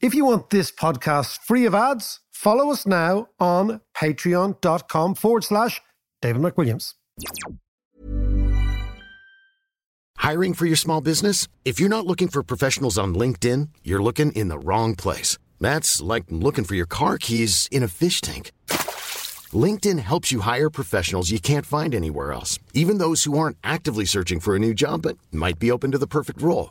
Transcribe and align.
If 0.00 0.14
you 0.14 0.24
want 0.24 0.50
this 0.50 0.70
podcast 0.70 1.38
free 1.38 1.66
of 1.66 1.74
ads, 1.74 2.20
follow 2.30 2.70
us 2.70 2.86
now 2.86 3.30
on 3.40 3.80
patreon.com 3.96 5.16
forward 5.16 5.42
slash 5.42 5.80
David 6.22 6.40
McWilliams. 6.40 6.94
Hiring 10.18 10.54
for 10.54 10.66
your 10.66 10.76
small 10.76 11.00
business? 11.00 11.48
If 11.64 11.80
you're 11.80 11.88
not 11.88 12.06
looking 12.06 12.28
for 12.28 12.44
professionals 12.44 12.96
on 12.96 13.12
LinkedIn, 13.14 13.70
you're 13.82 14.02
looking 14.02 14.30
in 14.32 14.46
the 14.46 14.58
wrong 14.60 14.94
place. 14.94 15.36
That's 15.58 16.00
like 16.00 16.24
looking 16.30 16.64
for 16.64 16.76
your 16.76 16.86
car 16.86 17.18
keys 17.18 17.66
in 17.72 17.82
a 17.82 17.88
fish 17.88 18.20
tank. 18.20 18.52
LinkedIn 19.52 19.98
helps 19.98 20.30
you 20.30 20.40
hire 20.40 20.70
professionals 20.70 21.32
you 21.32 21.40
can't 21.40 21.66
find 21.66 21.92
anywhere 21.92 22.32
else, 22.32 22.60
even 22.72 22.98
those 22.98 23.24
who 23.24 23.36
aren't 23.36 23.56
actively 23.64 24.04
searching 24.04 24.38
for 24.38 24.54
a 24.54 24.60
new 24.60 24.74
job 24.74 25.02
but 25.02 25.18
might 25.32 25.58
be 25.58 25.72
open 25.72 25.90
to 25.90 25.98
the 25.98 26.06
perfect 26.06 26.40
role. 26.40 26.70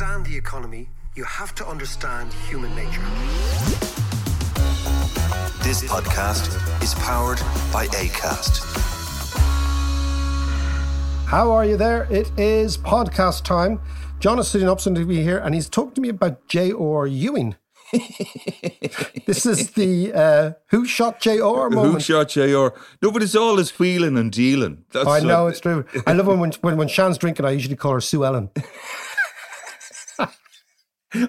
understand 0.00 0.24
the 0.24 0.34
economy, 0.38 0.88
you 1.14 1.24
have 1.24 1.54
to 1.54 1.66
understand 1.66 2.32
human 2.48 2.74
nature. 2.74 3.02
This 5.62 5.82
podcast 5.84 6.48
is 6.82 6.94
powered 6.94 7.38
by 7.70 7.86
ACAST. 7.88 8.62
How 11.26 11.50
are 11.52 11.66
you 11.66 11.76
there? 11.76 12.06
It 12.10 12.30
is 12.38 12.78
podcast 12.78 13.44
time. 13.44 13.78
John 14.20 14.38
is 14.38 14.48
sitting 14.48 14.70
up 14.70 14.78
to 14.78 14.90
me 14.90 15.22
here 15.22 15.36
and 15.36 15.54
he's 15.54 15.68
talking 15.68 15.92
to 15.96 16.00
me 16.00 16.08
about 16.08 16.48
J.R. 16.48 17.06
Ewing. 17.06 17.56
this 19.26 19.44
is 19.44 19.72
the 19.72 20.12
uh, 20.14 20.52
who 20.68 20.86
shot 20.86 21.20
J.R. 21.20 21.68
moment. 21.68 21.94
Who 21.94 22.00
shot 22.00 22.30
JR? 22.30 22.68
No, 23.02 23.12
but 23.12 23.22
it's 23.22 23.36
all 23.36 23.58
his 23.58 23.78
wheeling 23.78 24.16
and 24.16 24.32
dealing. 24.32 24.84
That's 24.92 25.06
I 25.06 25.20
know 25.20 25.44
what- 25.44 25.50
it's 25.50 25.60
true. 25.60 25.84
I 26.06 26.14
love 26.14 26.26
when, 26.26 26.52
when 26.62 26.78
when 26.78 26.88
Shan's 26.88 27.18
drinking. 27.18 27.44
I 27.44 27.50
usually 27.50 27.76
call 27.76 27.92
her 27.92 28.00
Sue 28.00 28.24
Ellen. 28.24 28.48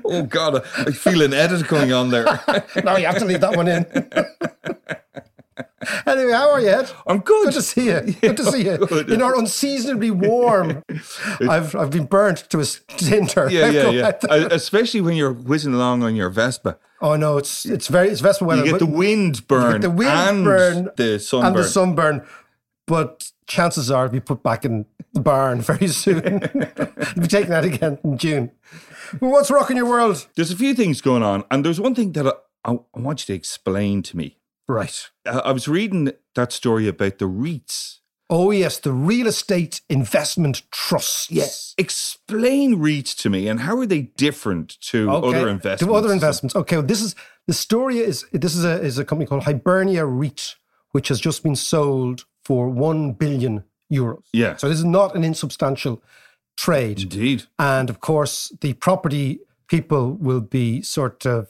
Oh 0.05 0.23
God, 0.23 0.63
I 0.77 0.91
feel 0.91 1.21
an 1.21 1.33
edit 1.33 1.67
coming 1.67 1.91
on 1.91 2.09
there. 2.09 2.25
no, 2.83 2.97
you 2.97 3.05
have 3.05 3.17
to 3.17 3.25
leave 3.25 3.41
that 3.41 3.55
one 3.55 3.67
in. 3.67 3.85
anyway, 6.05 6.31
how 6.31 6.51
are 6.51 6.61
you, 6.61 6.69
Ed? 6.69 6.91
I'm 7.07 7.19
good. 7.19 7.45
Good 7.45 7.53
to 7.55 7.61
see 7.61 7.87
you. 7.87 8.01
Good 8.21 8.37
to 8.37 8.51
see 8.51 8.65
you. 8.65 8.77
good. 8.77 9.11
In 9.11 9.21
our 9.21 9.37
unseasonably 9.37 10.11
warm, 10.11 10.83
I've 11.41 11.75
I've 11.75 11.89
been 11.89 12.05
burnt 12.05 12.49
to 12.51 12.59
a 12.59 12.65
tinder. 12.97 13.49
Yeah, 13.49 13.69
yeah, 13.69 13.89
yeah. 13.89 14.47
Especially 14.51 15.01
when 15.01 15.15
you're 15.15 15.33
whizzing 15.33 15.73
along 15.73 16.03
on 16.03 16.15
your 16.15 16.29
Vespa, 16.29 16.77
Oh 17.01 17.15
no, 17.15 17.37
it's 17.37 17.65
it's 17.65 17.87
very 17.87 18.09
it's 18.09 18.21
Vespa 18.21 18.45
weather. 18.45 18.63
you 18.63 18.71
get 18.71 18.79
the 18.79 18.85
wind 18.85 19.47
burn, 19.47 19.81
the 19.81 19.89
wind 19.89 20.11
and 20.11 20.45
burn 20.45 20.89
the 20.97 21.19
sunburn. 21.19 21.47
and 21.47 21.55
the 21.55 21.63
sunburn. 21.63 22.27
But 22.85 23.31
chances 23.47 23.89
are 23.89 24.05
it'll 24.05 24.13
be 24.13 24.19
put 24.19 24.43
back 24.43 24.65
in 24.65 24.85
the 25.13 25.21
barn 25.21 25.61
very 25.61 25.87
soon. 25.87 26.39
be 27.19 27.27
taking 27.27 27.49
that 27.49 27.65
again 27.65 27.97
in 28.03 28.17
June. 28.17 28.51
What's 29.19 29.51
rocking 29.51 29.77
your 29.77 29.87
world? 29.87 30.27
There's 30.35 30.51
a 30.51 30.55
few 30.55 30.73
things 30.73 31.01
going 31.01 31.23
on, 31.23 31.43
and 31.51 31.65
there's 31.65 31.79
one 31.79 31.95
thing 31.95 32.13
that 32.13 32.27
I, 32.27 32.31
I, 32.63 32.73
I 32.73 32.99
want 32.99 33.21
you 33.21 33.33
to 33.33 33.37
explain 33.37 34.03
to 34.03 34.17
me. 34.17 34.37
Right. 34.67 35.09
I, 35.25 35.39
I 35.39 35.51
was 35.51 35.67
reading 35.67 36.11
that 36.35 36.51
story 36.51 36.87
about 36.87 37.17
the 37.17 37.25
REITs. 37.25 37.99
Oh 38.29 38.51
yes, 38.51 38.77
the 38.77 38.93
real 38.93 39.27
estate 39.27 39.81
investment 39.89 40.63
trusts. 40.71 41.29
Yes. 41.29 41.75
Explain 41.77 42.77
REITs 42.77 43.13
to 43.17 43.29
me, 43.29 43.49
and 43.49 43.59
how 43.59 43.77
are 43.77 43.85
they 43.85 44.03
different 44.03 44.79
to 44.81 45.11
other 45.11 45.49
investments? 45.49 45.83
To 45.83 45.93
other 45.93 46.13
investments. 46.13 46.55
Okay, 46.55 46.77
well, 46.77 46.85
this 46.85 47.01
is 47.01 47.13
the 47.47 47.53
story 47.53 47.97
is 47.97 48.25
this 48.31 48.55
is 48.55 48.63
a 48.63 48.81
is 48.81 48.97
a 48.97 49.03
company 49.03 49.27
called 49.27 49.43
Hibernia 49.43 50.05
REIT, 50.05 50.55
which 50.91 51.09
has 51.09 51.19
just 51.19 51.43
been 51.43 51.57
sold 51.57 52.23
for 52.45 52.69
one 52.69 53.11
billion 53.11 53.65
euros. 53.91 54.23
Yeah. 54.31 54.55
So 54.55 54.69
this 54.69 54.77
is 54.77 54.85
not 54.85 55.13
an 55.13 55.25
insubstantial 55.25 56.01
trade. 56.61 57.01
Indeed. 57.01 57.43
And 57.57 57.89
of 57.89 57.99
course, 57.99 58.53
the 58.61 58.73
property 58.73 59.39
people 59.67 60.13
will 60.13 60.41
be 60.41 60.81
sort 60.81 61.25
of 61.25 61.47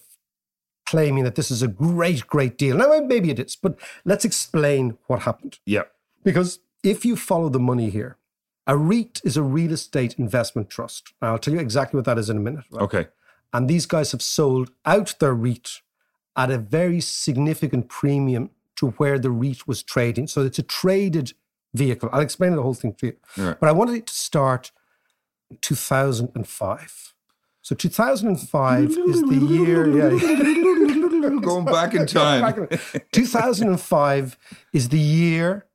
claiming 0.86 1.24
that 1.24 1.36
this 1.36 1.52
is 1.52 1.62
a 1.62 1.68
great, 1.68 2.28
great 2.28 2.58
deal. 2.58 2.78
Now, 2.78 3.00
maybe 3.06 3.30
it 3.30 3.40
is, 3.40 3.56
but 3.56 3.78
let's 4.06 4.26
explain 4.26 4.98
what 5.08 5.22
happened. 5.22 5.60
Yeah. 5.66 5.84
Because 6.24 6.60
if 6.84 7.06
you 7.06 7.16
follow 7.16 7.50
the 7.50 7.60
money 7.60 7.90
here, 7.90 8.18
a 8.68 8.78
REIT 8.78 9.22
is 9.24 9.38
a 9.38 9.44
real 9.44 9.74
estate 9.74 10.16
investment 10.18 10.70
trust. 10.70 11.14
Now, 11.22 11.32
I'll 11.34 11.40
tell 11.40 11.54
you 11.54 11.60
exactly 11.60 11.98
what 11.98 12.06
that 12.06 12.18
is 12.18 12.30
in 12.30 12.38
a 12.38 12.40
minute. 12.40 12.66
right? 12.72 12.82
Okay. 12.84 13.08
And 13.54 13.68
these 13.68 13.86
guys 13.86 14.12
have 14.12 14.22
sold 14.22 14.72
out 14.86 15.16
their 15.20 15.34
REIT 15.34 15.82
at 16.38 16.52
a 16.52 16.58
very 16.58 17.02
significant 17.02 17.90
premium 17.90 18.52
to 18.78 18.92
where 18.92 19.20
the 19.20 19.32
REIT 19.32 19.68
was 19.68 19.84
trading. 19.84 20.28
So 20.28 20.44
it's 20.44 20.60
a 20.60 20.64
traded 20.64 21.34
vehicle. 21.74 22.10
I'll 22.14 22.22
explain 22.22 22.56
the 22.56 22.62
whole 22.62 22.74
thing 22.74 22.94
to 22.96 23.08
you. 23.08 23.16
Right. 23.38 23.60
But 23.60 23.68
I 23.68 23.72
wanted 23.74 23.96
it 23.96 24.08
to 24.08 24.14
start 24.14 24.72
2005. 25.62 27.14
So 27.62 27.76
2005 27.76 28.90
is 29.08 29.22
the 29.22 29.36
year. 29.36 29.88
Yeah. 29.88 31.40
Going 31.42 31.66
back 31.66 31.94
in 31.94 32.06
time. 32.08 32.68
2005 33.12 34.38
is 34.74 34.90
the 34.90 35.00
year 35.00 35.66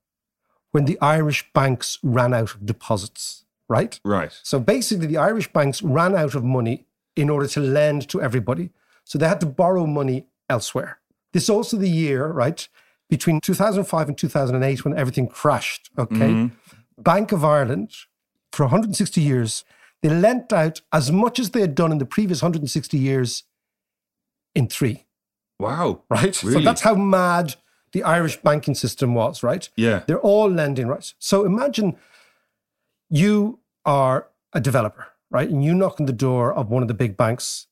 when 0.73 0.85
the 0.85 0.99
Irish 1.01 1.51
banks 1.53 1.99
ran 2.03 2.35
out 2.35 2.55
of 2.55 2.67
deposits, 2.67 3.45
right? 3.69 3.99
Right. 4.05 4.39
So 4.43 4.59
basically, 4.59 5.07
the 5.07 5.17
Irish 5.17 5.53
banks 5.53 5.83
ran 5.83 6.15
out 6.15 6.35
of 6.35 6.45
money 6.45 6.87
in 7.15 7.31
order 7.31 7.47
to 7.49 7.61
lend 7.61 8.09
to 8.11 8.21
everybody. 8.21 8.71
So 9.05 9.19
they 9.19 9.29
had 9.29 9.41
to 9.41 9.47
borrow 9.47 9.87
money 9.87 10.27
elsewhere. 10.51 10.99
This 11.33 11.45
is 11.45 11.51
also 11.51 11.77
the 11.77 11.89
year, 11.89 12.27
right, 12.27 12.69
between 13.09 13.41
2005 13.41 14.09
and 14.09 14.19
2008 14.19 14.85
when 14.85 14.99
everything 14.99 15.29
crashed. 15.29 15.91
Okay. 15.99 16.15
Mm-hmm. 16.15 17.03
Bank 17.03 17.33
of 17.33 17.45
Ireland, 17.45 17.93
for 18.56 18.65
160 18.65 19.21
years, 19.21 19.65
they 20.03 20.09
lent 20.09 20.53
out 20.53 20.81
as 20.93 21.12
much 21.12 21.39
as 21.39 21.50
they 21.50 21.61
had 21.61 21.75
done 21.75 21.93
in 21.93 21.99
the 21.99 22.06
previous 22.06 22.43
160 22.43 22.97
years 22.99 23.44
in 24.55 24.67
three, 24.69 25.06
Wow. 25.61 26.03
right? 26.11 26.34
So 26.34 26.61
that's 26.61 26.81
how 26.83 26.95
mad 26.95 27.55
the 27.93 28.03
Irish 28.03 28.37
banking 28.43 28.75
system 28.75 29.15
was, 29.15 29.43
right? 29.43 29.69
Yeah. 29.77 30.03
They're 30.06 30.21
all 30.21 30.50
lending 30.50 30.89
rights. 30.89 31.15
So 31.19 31.45
imagine 31.45 31.97
you 33.09 33.61
are 33.84 34.28
a 34.53 34.61
developer, 34.61 35.06
right? 35.31 35.49
And 35.49 35.65
you 35.65 35.75
knock 35.75 36.00
on 36.00 36.06
the 36.06 36.12
door 36.12 36.53
of 36.53 36.69
one 36.71 36.83
of 36.83 36.89
the 36.89 36.95
big 36.95 37.16
banks 37.16 37.66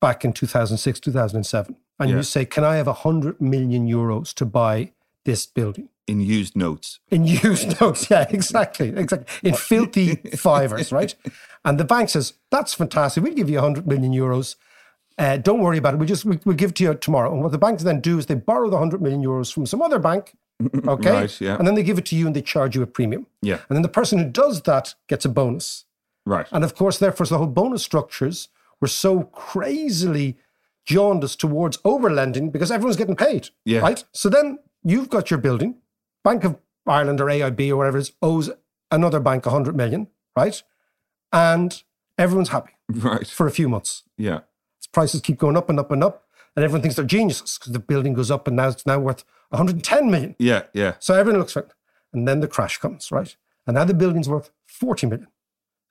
back 0.00 0.24
in 0.24 0.32
2006, 0.32 1.00
2007. 1.00 1.76
And 1.98 2.10
Yeah. 2.10 2.16
you 2.16 2.22
say, 2.22 2.44
Can 2.44 2.64
I 2.64 2.76
have 2.76 2.86
100 2.86 3.40
million 3.40 3.86
euros 3.88 4.32
to 4.34 4.44
buy 4.46 4.92
this 5.24 5.46
building? 5.46 5.88
In 6.08 6.20
used 6.20 6.56
notes. 6.56 7.00
In 7.10 7.24
used 7.24 7.80
notes. 7.80 8.10
Yeah, 8.10 8.26
exactly. 8.30 8.88
Exactly. 8.88 9.48
In 9.48 9.54
filthy 9.54 10.16
fivers, 10.36 10.90
right? 10.90 11.14
And 11.64 11.78
the 11.78 11.84
bank 11.84 12.08
says, 12.08 12.34
That's 12.50 12.74
fantastic. 12.74 13.22
We'll 13.22 13.34
give 13.34 13.50
you 13.50 13.56
100 13.56 13.86
million 13.86 14.12
euros. 14.12 14.56
Uh, 15.18 15.36
don't 15.36 15.60
worry 15.60 15.78
about 15.78 15.94
it. 15.94 15.96
We'll 15.98 16.08
just 16.08 16.24
we, 16.24 16.38
we'll 16.44 16.56
give 16.56 16.70
it 16.70 16.76
to 16.76 16.84
you 16.84 16.94
tomorrow. 16.94 17.32
And 17.32 17.42
what 17.42 17.52
the 17.52 17.58
banks 17.58 17.82
then 17.82 18.00
do 18.00 18.18
is 18.18 18.26
they 18.26 18.34
borrow 18.34 18.70
the 18.70 18.76
100 18.76 19.02
million 19.02 19.22
euros 19.22 19.52
from 19.52 19.66
some 19.66 19.82
other 19.82 19.98
bank. 19.98 20.34
Okay. 20.88 21.12
Right, 21.12 21.40
yeah. 21.40 21.56
And 21.56 21.68
then 21.68 21.76
they 21.76 21.84
give 21.84 21.98
it 21.98 22.06
to 22.06 22.16
you 22.16 22.26
and 22.26 22.34
they 22.34 22.42
charge 22.42 22.74
you 22.74 22.82
a 22.82 22.86
premium. 22.86 23.28
Yeah. 23.42 23.60
And 23.68 23.76
then 23.76 23.82
the 23.82 23.88
person 23.88 24.18
who 24.18 24.24
does 24.28 24.62
that 24.62 24.94
gets 25.06 25.24
a 25.24 25.28
bonus. 25.28 25.84
Right. 26.26 26.48
And 26.50 26.64
of 26.64 26.74
course, 26.74 26.98
therefore, 26.98 27.26
the 27.26 27.38
whole 27.38 27.46
bonus 27.46 27.84
structures 27.84 28.48
were 28.80 28.88
so 28.88 29.22
crazily 29.22 30.36
jaundiced 30.84 31.38
towards 31.38 31.76
overlending 31.78 32.50
because 32.50 32.72
everyone's 32.72 32.96
getting 32.96 33.14
paid. 33.14 33.50
Yeah. 33.64 33.80
Right? 33.80 34.02
So 34.12 34.28
then 34.28 34.58
you've 34.82 35.10
got 35.10 35.30
your 35.30 35.38
building, 35.38 35.76
Bank 36.24 36.44
of 36.44 36.56
Ireland 36.86 37.20
or 37.20 37.26
AIB 37.26 37.70
or 37.70 37.76
whatever 37.76 37.98
it 37.98 38.02
is, 38.02 38.12
owes 38.22 38.50
another 38.90 39.20
bank 39.20 39.44
100 39.46 39.76
million, 39.76 40.08
right? 40.36 40.62
And 41.32 41.82
everyone's 42.16 42.48
happy 42.50 42.72
Right. 42.88 43.26
for 43.26 43.46
a 43.46 43.50
few 43.50 43.68
months. 43.68 44.04
Yeah. 44.16 44.40
Prices 44.92 45.20
keep 45.20 45.38
going 45.38 45.56
up 45.56 45.68
and 45.68 45.78
up 45.78 45.90
and 45.90 46.02
up. 46.02 46.24
And 46.56 46.64
everyone 46.64 46.80
thinks 46.82 46.96
they're 46.96 47.04
geniuses 47.04 47.58
because 47.58 47.72
the 47.72 47.78
building 47.78 48.14
goes 48.14 48.30
up 48.30 48.46
and 48.48 48.56
now 48.56 48.68
it's 48.68 48.86
now 48.86 48.98
worth 48.98 49.22
110 49.50 50.10
million. 50.10 50.34
Yeah. 50.38 50.62
Yeah. 50.72 50.94
So 50.98 51.14
everyone 51.14 51.40
looks 51.40 51.52
for 51.52 51.60
it. 51.60 51.72
And 52.12 52.26
then 52.26 52.40
the 52.40 52.48
crash 52.48 52.78
comes, 52.78 53.12
right? 53.12 53.36
And 53.66 53.74
now 53.74 53.84
the 53.84 53.92
building's 53.94 54.28
worth 54.28 54.50
40 54.66 55.06
million. 55.08 55.28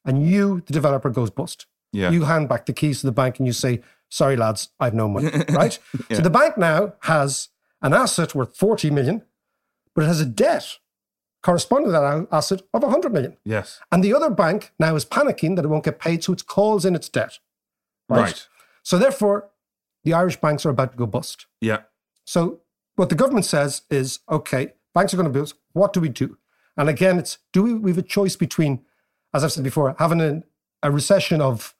And 0.03 0.27
you, 0.27 0.62
the 0.65 0.74
developer, 0.74 1.09
goes 1.12 1.29
bust. 1.29 1.68
Yeah. 1.94 2.09
You 2.09 2.24
hand 2.25 2.50
back 2.50 2.65
the 2.65 2.74
keys 2.74 3.01
to 3.01 3.06
the 3.06 3.12
bank 3.12 3.38
and 3.38 3.45
you 3.45 3.53
say, 3.53 3.81
sorry, 4.09 4.35
lads, 4.35 4.69
I've 4.79 4.94
no 4.95 5.07
money, 5.07 5.29
right? 5.50 5.77
Yeah. 6.09 6.18
So 6.18 6.24
the 6.24 6.29
bank 6.31 6.57
now 6.57 6.94
has 7.01 7.50
an 7.81 7.94
asset 7.94 8.33
worth 8.33 8.57
40 8.57 8.89
million, 8.89 9.21
but 9.98 10.04
it 10.04 10.10
has 10.10 10.22
a 10.22 10.26
debt 10.28 10.78
corresponding 11.42 11.88
to 11.88 11.92
that 11.92 12.28
asset 12.32 12.62
of 12.72 12.84
100 12.84 13.12
million. 13.12 13.36
Yes. 13.44 13.80
And 13.92 14.04
the 14.04 14.14
other 14.14 14.30
bank 14.30 14.72
now 14.78 14.96
is 14.96 15.06
panicking 15.06 15.56
that 15.56 15.66
it 15.66 15.70
won't 15.70 15.86
get 15.86 15.98
paid, 15.98 16.24
so 16.24 16.34
it 16.34 16.46
calls 16.46 16.86
in 16.86 16.94
its 16.94 17.10
debt. 17.10 17.40
Right. 18.08 18.20
Right. 18.20 18.48
So 18.84 19.00
therefore, 19.00 19.50
the 20.04 20.14
Irish 20.14 20.40
banks 20.40 20.68
are 20.68 20.70
about 20.70 20.92
to 20.92 20.98
go 21.00 21.08
bust. 21.08 21.48
Yeah. 21.62 21.80
So 22.26 22.62
what 22.96 23.10
the 23.10 23.16
government 23.16 23.46
says 23.46 23.82
is, 23.90 24.20
okay, 24.30 24.74
banks 24.94 25.16
are 25.16 25.18
going 25.18 25.34
to 25.34 25.40
bust. 25.40 25.56
What 25.74 25.94
do 25.94 26.00
we 26.00 26.10
do? 26.10 26.38
And 26.78 26.90
again, 26.90 27.18
it's 27.18 27.40
do 27.52 27.64
we, 27.64 27.74
we 27.74 27.90
have 27.90 27.98
a 27.98 28.04
choice 28.04 28.36
between, 28.36 28.86
as 29.34 29.44
I've 29.44 29.52
said 29.52 29.64
before, 29.64 29.96
having 29.98 30.22
a, 30.22 30.44
a 30.84 30.92
recession 30.92 31.42
of 31.42 31.74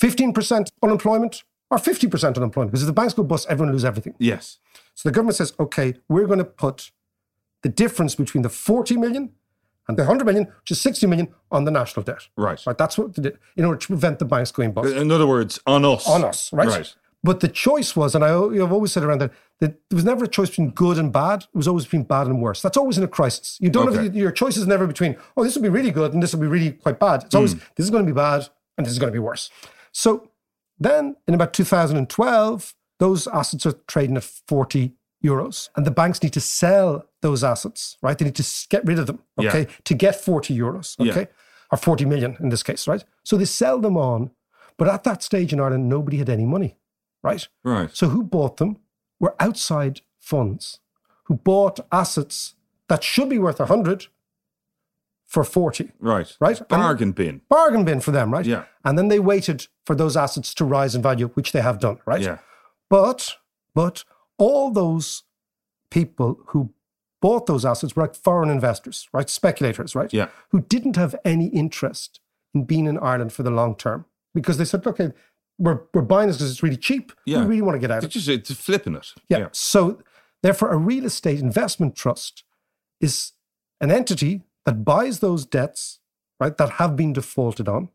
15% 0.00 0.68
unemployment 0.84 1.42
or 1.68 1.78
50% 1.78 2.36
unemployment? 2.36 2.70
Because 2.70 2.84
if 2.84 2.86
the 2.86 2.92
banks 2.92 3.14
go 3.14 3.24
bust, 3.24 3.48
everyone 3.50 3.72
lose 3.72 3.84
everything. 3.84 4.14
Yes. 4.20 4.58
So 4.94 5.08
the 5.08 5.12
government 5.12 5.34
says, 5.34 5.52
okay, 5.58 5.94
we're 6.08 6.26
going 6.26 6.38
to 6.38 6.44
put 6.44 6.92
the 7.62 7.68
difference 7.68 8.14
between 8.14 8.42
the 8.42 8.48
40 8.48 8.96
million 8.96 9.30
and 9.88 9.96
the 9.98 10.02
100 10.02 10.24
million, 10.24 10.44
which 10.60 10.70
is 10.70 10.80
60 10.80 11.06
million, 11.06 11.28
on 11.50 11.64
the 11.64 11.70
national 11.70 12.04
debt. 12.04 12.28
Right. 12.36 12.60
Right. 12.66 12.78
That's 12.78 12.96
what 12.96 13.14
they 13.14 13.22
did 13.22 13.38
in 13.56 13.64
order 13.64 13.78
to 13.78 13.86
prevent 13.86 14.18
the 14.18 14.24
banks 14.24 14.52
going 14.52 14.72
bust. 14.72 14.94
In 14.94 15.10
other 15.10 15.26
words, 15.26 15.58
on 15.66 15.84
us. 15.84 16.08
on 16.08 16.24
us, 16.24 16.52
right? 16.52 16.68
Right. 16.68 16.94
But 17.22 17.40
the 17.40 17.48
choice 17.48 17.94
was, 17.94 18.14
and 18.14 18.24
I, 18.24 18.30
I've 18.34 18.72
always 18.72 18.92
said 18.92 19.02
around 19.04 19.20
that, 19.20 19.32
that 19.58 19.72
there 19.90 19.96
was 19.96 20.06
never 20.06 20.24
a 20.24 20.28
choice 20.28 20.48
between 20.48 20.70
good 20.70 20.96
and 20.96 21.12
bad. 21.12 21.42
It 21.42 21.48
was 21.56 21.68
always 21.68 21.84
between 21.84 22.04
bad 22.04 22.28
and 22.28 22.40
worse. 22.40 22.62
That's 22.62 22.78
always 22.78 22.96
in 22.96 23.04
a 23.04 23.08
crisis. 23.08 23.58
You 23.60 23.68
don't 23.68 23.88
Okay. 23.90 24.04
have, 24.04 24.16
your 24.16 24.30
choice 24.30 24.56
is 24.56 24.66
never 24.66 24.86
between, 24.86 25.16
oh, 25.36 25.44
this 25.44 25.54
will 25.54 25.62
be 25.62 25.68
really 25.68 25.90
good 25.90 26.14
and 26.14 26.22
this 26.22 26.32
will 26.32 26.40
be 26.40 26.46
really 26.46 26.70
quite 26.72 26.98
bad. 26.98 27.24
It's 27.24 27.34
always, 27.34 27.52
Hmm. 27.52 27.58
this 27.76 27.84
is 27.84 27.90
going 27.90 28.06
to 28.06 28.10
be 28.10 28.16
bad 28.16 28.48
and 28.78 28.86
this 28.86 28.92
is 28.92 28.98
going 28.98 29.12
to 29.12 29.12
be 29.12 29.18
worse. 29.18 29.50
So 29.92 30.30
then 30.78 31.16
in 31.28 31.34
about 31.34 31.52
2012, 31.52 32.74
those 32.98 33.26
assets 33.26 33.66
are 33.66 33.74
trading 33.86 34.16
at 34.16 34.24
40 34.24 34.92
euros 35.22 35.68
and 35.76 35.84
the 35.86 35.90
banks 35.90 36.22
need 36.22 36.32
to 36.32 36.40
sell 36.40 37.04
those 37.22 37.44
assets, 37.44 37.96
right? 38.02 38.16
They 38.18 38.24
need 38.24 38.36
to 38.36 38.66
get 38.68 38.84
rid 38.86 38.98
of 38.98 39.06
them, 39.06 39.20
Yeah. 39.38 39.48
okay, 39.50 39.66
to 39.84 39.94
get 39.94 40.16
40 40.16 40.56
euros, 40.56 40.96
Yeah. 40.98 41.12
okay, 41.12 41.28
or 41.70 41.78
40 41.78 42.04
million 42.06 42.36
in 42.40 42.48
this 42.48 42.62
case, 42.62 42.86
right? 42.88 43.04
So 43.22 43.36
they 43.36 43.44
sell 43.44 43.78
them 43.78 43.96
on. 43.96 44.30
But 44.76 44.88
at 44.88 45.04
that 45.04 45.22
stage 45.22 45.52
in 45.52 45.60
Ireland, 45.60 45.88
nobody 45.88 46.16
had 46.16 46.30
any 46.30 46.46
money, 46.46 46.76
right? 47.22 47.46
Right. 47.64 47.90
So 47.94 48.08
who 48.08 48.22
bought 48.22 48.56
them 48.56 48.78
were 49.18 49.34
outside 49.38 50.00
funds 50.18 50.80
who 51.24 51.34
bought 51.36 51.78
assets 51.92 52.54
that 52.88 53.04
should 53.04 53.28
be 53.28 53.38
worth 53.38 53.60
100 53.60 54.06
for 55.26 55.44
40, 55.44 55.92
Right. 56.00 56.34
right? 56.40 56.58
And- 56.58 56.68
Bargain 56.68 57.12
bin. 57.12 57.42
bargain 57.48 57.84
bin 57.84 58.00
for 58.00 58.10
them, 58.10 58.32
right? 58.32 58.44
Yeah. 58.46 58.64
And 58.84 58.98
then 58.98 59.08
they 59.08 59.20
waited 59.20 59.68
for 59.84 59.94
those 59.94 60.16
assets 60.16 60.52
to 60.54 60.64
rise 60.64 60.94
in 60.96 61.02
value, 61.02 61.28
which 61.34 61.52
they 61.52 61.60
have 61.60 61.78
done, 61.78 61.98
right? 62.06 62.20
Yeah. 62.22 62.38
But 62.88 63.36
but 63.74 64.04
all 64.38 64.72
those 64.72 65.22
people 65.90 66.40
who 66.48 66.70
bought 67.20 67.46
those 67.46 67.64
assets 67.64 67.94
were 67.94 68.02
like 68.02 68.14
foreign 68.14 68.50
investors, 68.50 69.08
right? 69.12 69.28
Speculators, 69.28 69.94
right? 69.94 70.12
Yeah. 70.12 70.28
Who 70.50 70.60
didn't 70.60 70.96
have 70.96 71.14
any 71.24 71.46
interest 71.46 72.20
in 72.54 72.64
being 72.64 72.86
in 72.86 72.98
Ireland 72.98 73.32
for 73.32 73.42
the 73.42 73.50
long 73.50 73.76
term 73.76 74.06
because 74.34 74.58
they 74.58 74.64
said, 74.64 74.86
okay, 74.86 75.12
we're, 75.58 75.80
we're 75.92 76.02
buying 76.02 76.28
this 76.28 76.38
because 76.38 76.50
it's 76.50 76.62
really 76.62 76.76
cheap. 76.76 77.12
Yeah. 77.26 77.40
We 77.40 77.46
really 77.46 77.62
want 77.62 77.76
to 77.76 77.80
get 77.80 77.90
out 77.90 77.98
of 77.98 78.04
It's 78.04 78.16
it. 78.16 78.18
just 78.20 78.50
it's 78.50 78.52
flipping 78.60 78.94
it. 78.94 79.12
Yeah. 79.28 79.48
So, 79.52 80.02
therefore, 80.42 80.70
a 80.72 80.76
real 80.76 81.04
estate 81.04 81.38
investment 81.38 81.94
trust 81.94 82.44
is 83.00 83.32
an 83.80 83.90
entity 83.90 84.42
that 84.64 84.84
buys 84.84 85.20
those 85.20 85.44
debts, 85.44 86.00
right, 86.38 86.56
that 86.56 86.70
have 86.72 86.96
been 86.96 87.12
defaulted 87.12 87.68
on. 87.68 87.90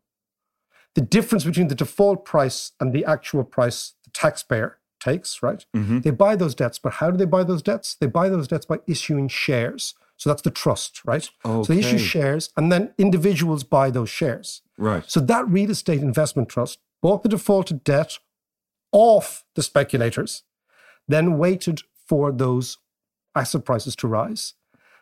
The 0.94 1.02
difference 1.02 1.44
between 1.44 1.68
the 1.68 1.76
default 1.76 2.24
price 2.24 2.72
and 2.80 2.94
the 2.94 3.04
actual 3.04 3.44
price 3.44 3.94
the 4.04 4.12
taxpayer 4.12 4.78
takes, 5.06 5.42
right? 5.42 5.66
Mm-hmm. 5.76 6.00
They 6.02 6.12
buy 6.12 6.36
those 6.36 6.56
debts, 6.56 6.80
but 6.80 6.94
how 6.94 7.12
do 7.12 7.18
they 7.18 7.26
buy 7.36 7.44
those 7.44 7.62
debts? 7.62 7.96
They 7.96 8.08
buy 8.08 8.28
those 8.30 8.48
debts 8.48 8.66
by 8.66 8.80
issuing 8.88 9.28
shares. 9.30 9.94
So 10.18 10.30
that's 10.30 10.42
the 10.42 10.52
trust, 10.52 11.02
right? 11.06 11.30
So 11.44 11.64
they 11.64 11.80
issue 11.80 11.98
shares, 11.98 12.50
and 12.56 12.72
then 12.72 12.94
individuals 12.98 13.64
buy 13.66 13.92
those 13.92 14.10
shares. 14.10 14.62
Right. 14.78 15.04
So 15.08 15.20
that 15.20 15.48
real 15.48 15.72
estate 15.72 16.02
investment 16.02 16.48
trust 16.50 16.80
bought 17.02 17.22
the 17.24 17.30
defaulted 17.30 17.84
debt 17.84 18.20
off 18.92 19.44
the 19.56 19.64
speculators, 19.64 20.44
then 21.08 21.38
waited 21.38 21.82
for 22.08 22.32
those 22.32 22.78
asset 23.36 23.66
prices 23.66 23.96
to 23.98 24.08
rise. 24.08 24.54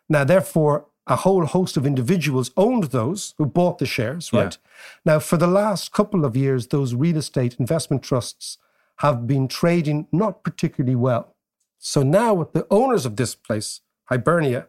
Now, 0.09 0.23
therefore, 0.23 0.87
a 1.05 1.17
whole 1.17 1.45
host 1.45 1.77
of 1.77 1.85
individuals 1.85 2.51
owned 2.57 2.85
those 2.85 3.35
who 3.37 3.45
bought 3.45 3.77
the 3.77 3.85
shares, 3.85 4.31
Yeah. 4.33 4.41
right? 4.41 4.57
Now, 5.05 5.19
for 5.19 5.37
the 5.37 5.47
last 5.61 5.91
couple 5.91 6.25
of 6.25 6.35
years, 6.35 6.67
those 6.67 6.95
real 6.95 7.17
estate 7.17 7.55
investment 7.59 8.01
trusts 8.01 8.57
have 8.97 9.27
been 9.27 9.47
trading 9.47 10.07
not 10.11 10.43
particularly 10.43 10.95
well. 10.95 11.35
So 11.79 12.03
now 12.03 12.49
the 12.53 12.65
owners 12.69 13.05
of 13.05 13.15
this 13.15 13.35
place, 13.35 13.81
Hibernia, 14.05 14.67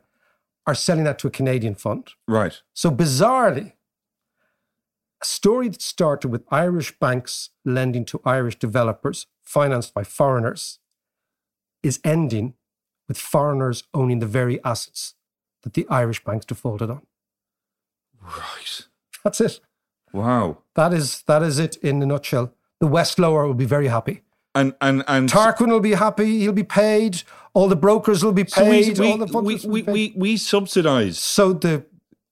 are 0.66 0.74
selling 0.74 1.04
that 1.04 1.18
to 1.20 1.26
a 1.28 1.30
Canadian 1.30 1.74
fund. 1.74 2.10
Right. 2.26 2.60
So 2.72 2.90
bizarrely, 2.90 3.72
a 5.20 5.24
story 5.24 5.68
that 5.68 5.82
started 5.82 6.28
with 6.28 6.44
Irish 6.50 6.98
banks 6.98 7.50
lending 7.64 8.04
to 8.06 8.20
Irish 8.24 8.58
developers 8.58 9.26
financed 9.42 9.94
by 9.94 10.04
foreigners 10.04 10.78
is 11.82 12.00
ending 12.02 12.54
with 13.08 13.18
foreigners 13.18 13.84
owning 13.92 14.18
the 14.18 14.26
very 14.26 14.62
assets 14.64 15.14
that 15.62 15.74
the 15.74 15.86
Irish 15.88 16.24
banks 16.24 16.46
defaulted 16.46 16.90
on. 16.90 17.02
Right. 18.22 18.86
That's 19.22 19.40
it. 19.40 19.60
Wow. 20.12 20.58
That 20.74 20.92
is 20.92 21.22
that 21.22 21.42
is 21.42 21.58
it 21.58 21.76
in 21.76 22.02
a 22.02 22.06
nutshell. 22.06 22.52
The 22.80 22.86
West 22.86 23.18
Lower 23.18 23.46
will 23.46 23.54
be 23.54 23.64
very 23.64 23.88
happy. 23.88 24.22
And 24.54 24.74
and 24.80 25.02
and 25.08 25.28
Tarquin 25.28 25.68
will 25.68 25.80
be 25.80 25.94
happy. 25.94 26.40
He'll 26.40 26.52
be 26.52 26.62
paid. 26.62 27.22
All 27.54 27.68
the 27.68 27.76
brokers 27.76 28.24
will 28.24 28.32
be 28.32 28.46
so 28.46 28.68
we 28.68 28.84
paid. 28.84 28.98
we, 28.98 29.10
all 29.10 29.18
the 29.18 29.40
we, 29.40 29.56
we, 29.66 29.82
paid. 29.82 29.92
we 29.92 30.14
we 30.16 30.36
subsidize. 30.36 31.18
So 31.18 31.52
the 31.52 31.84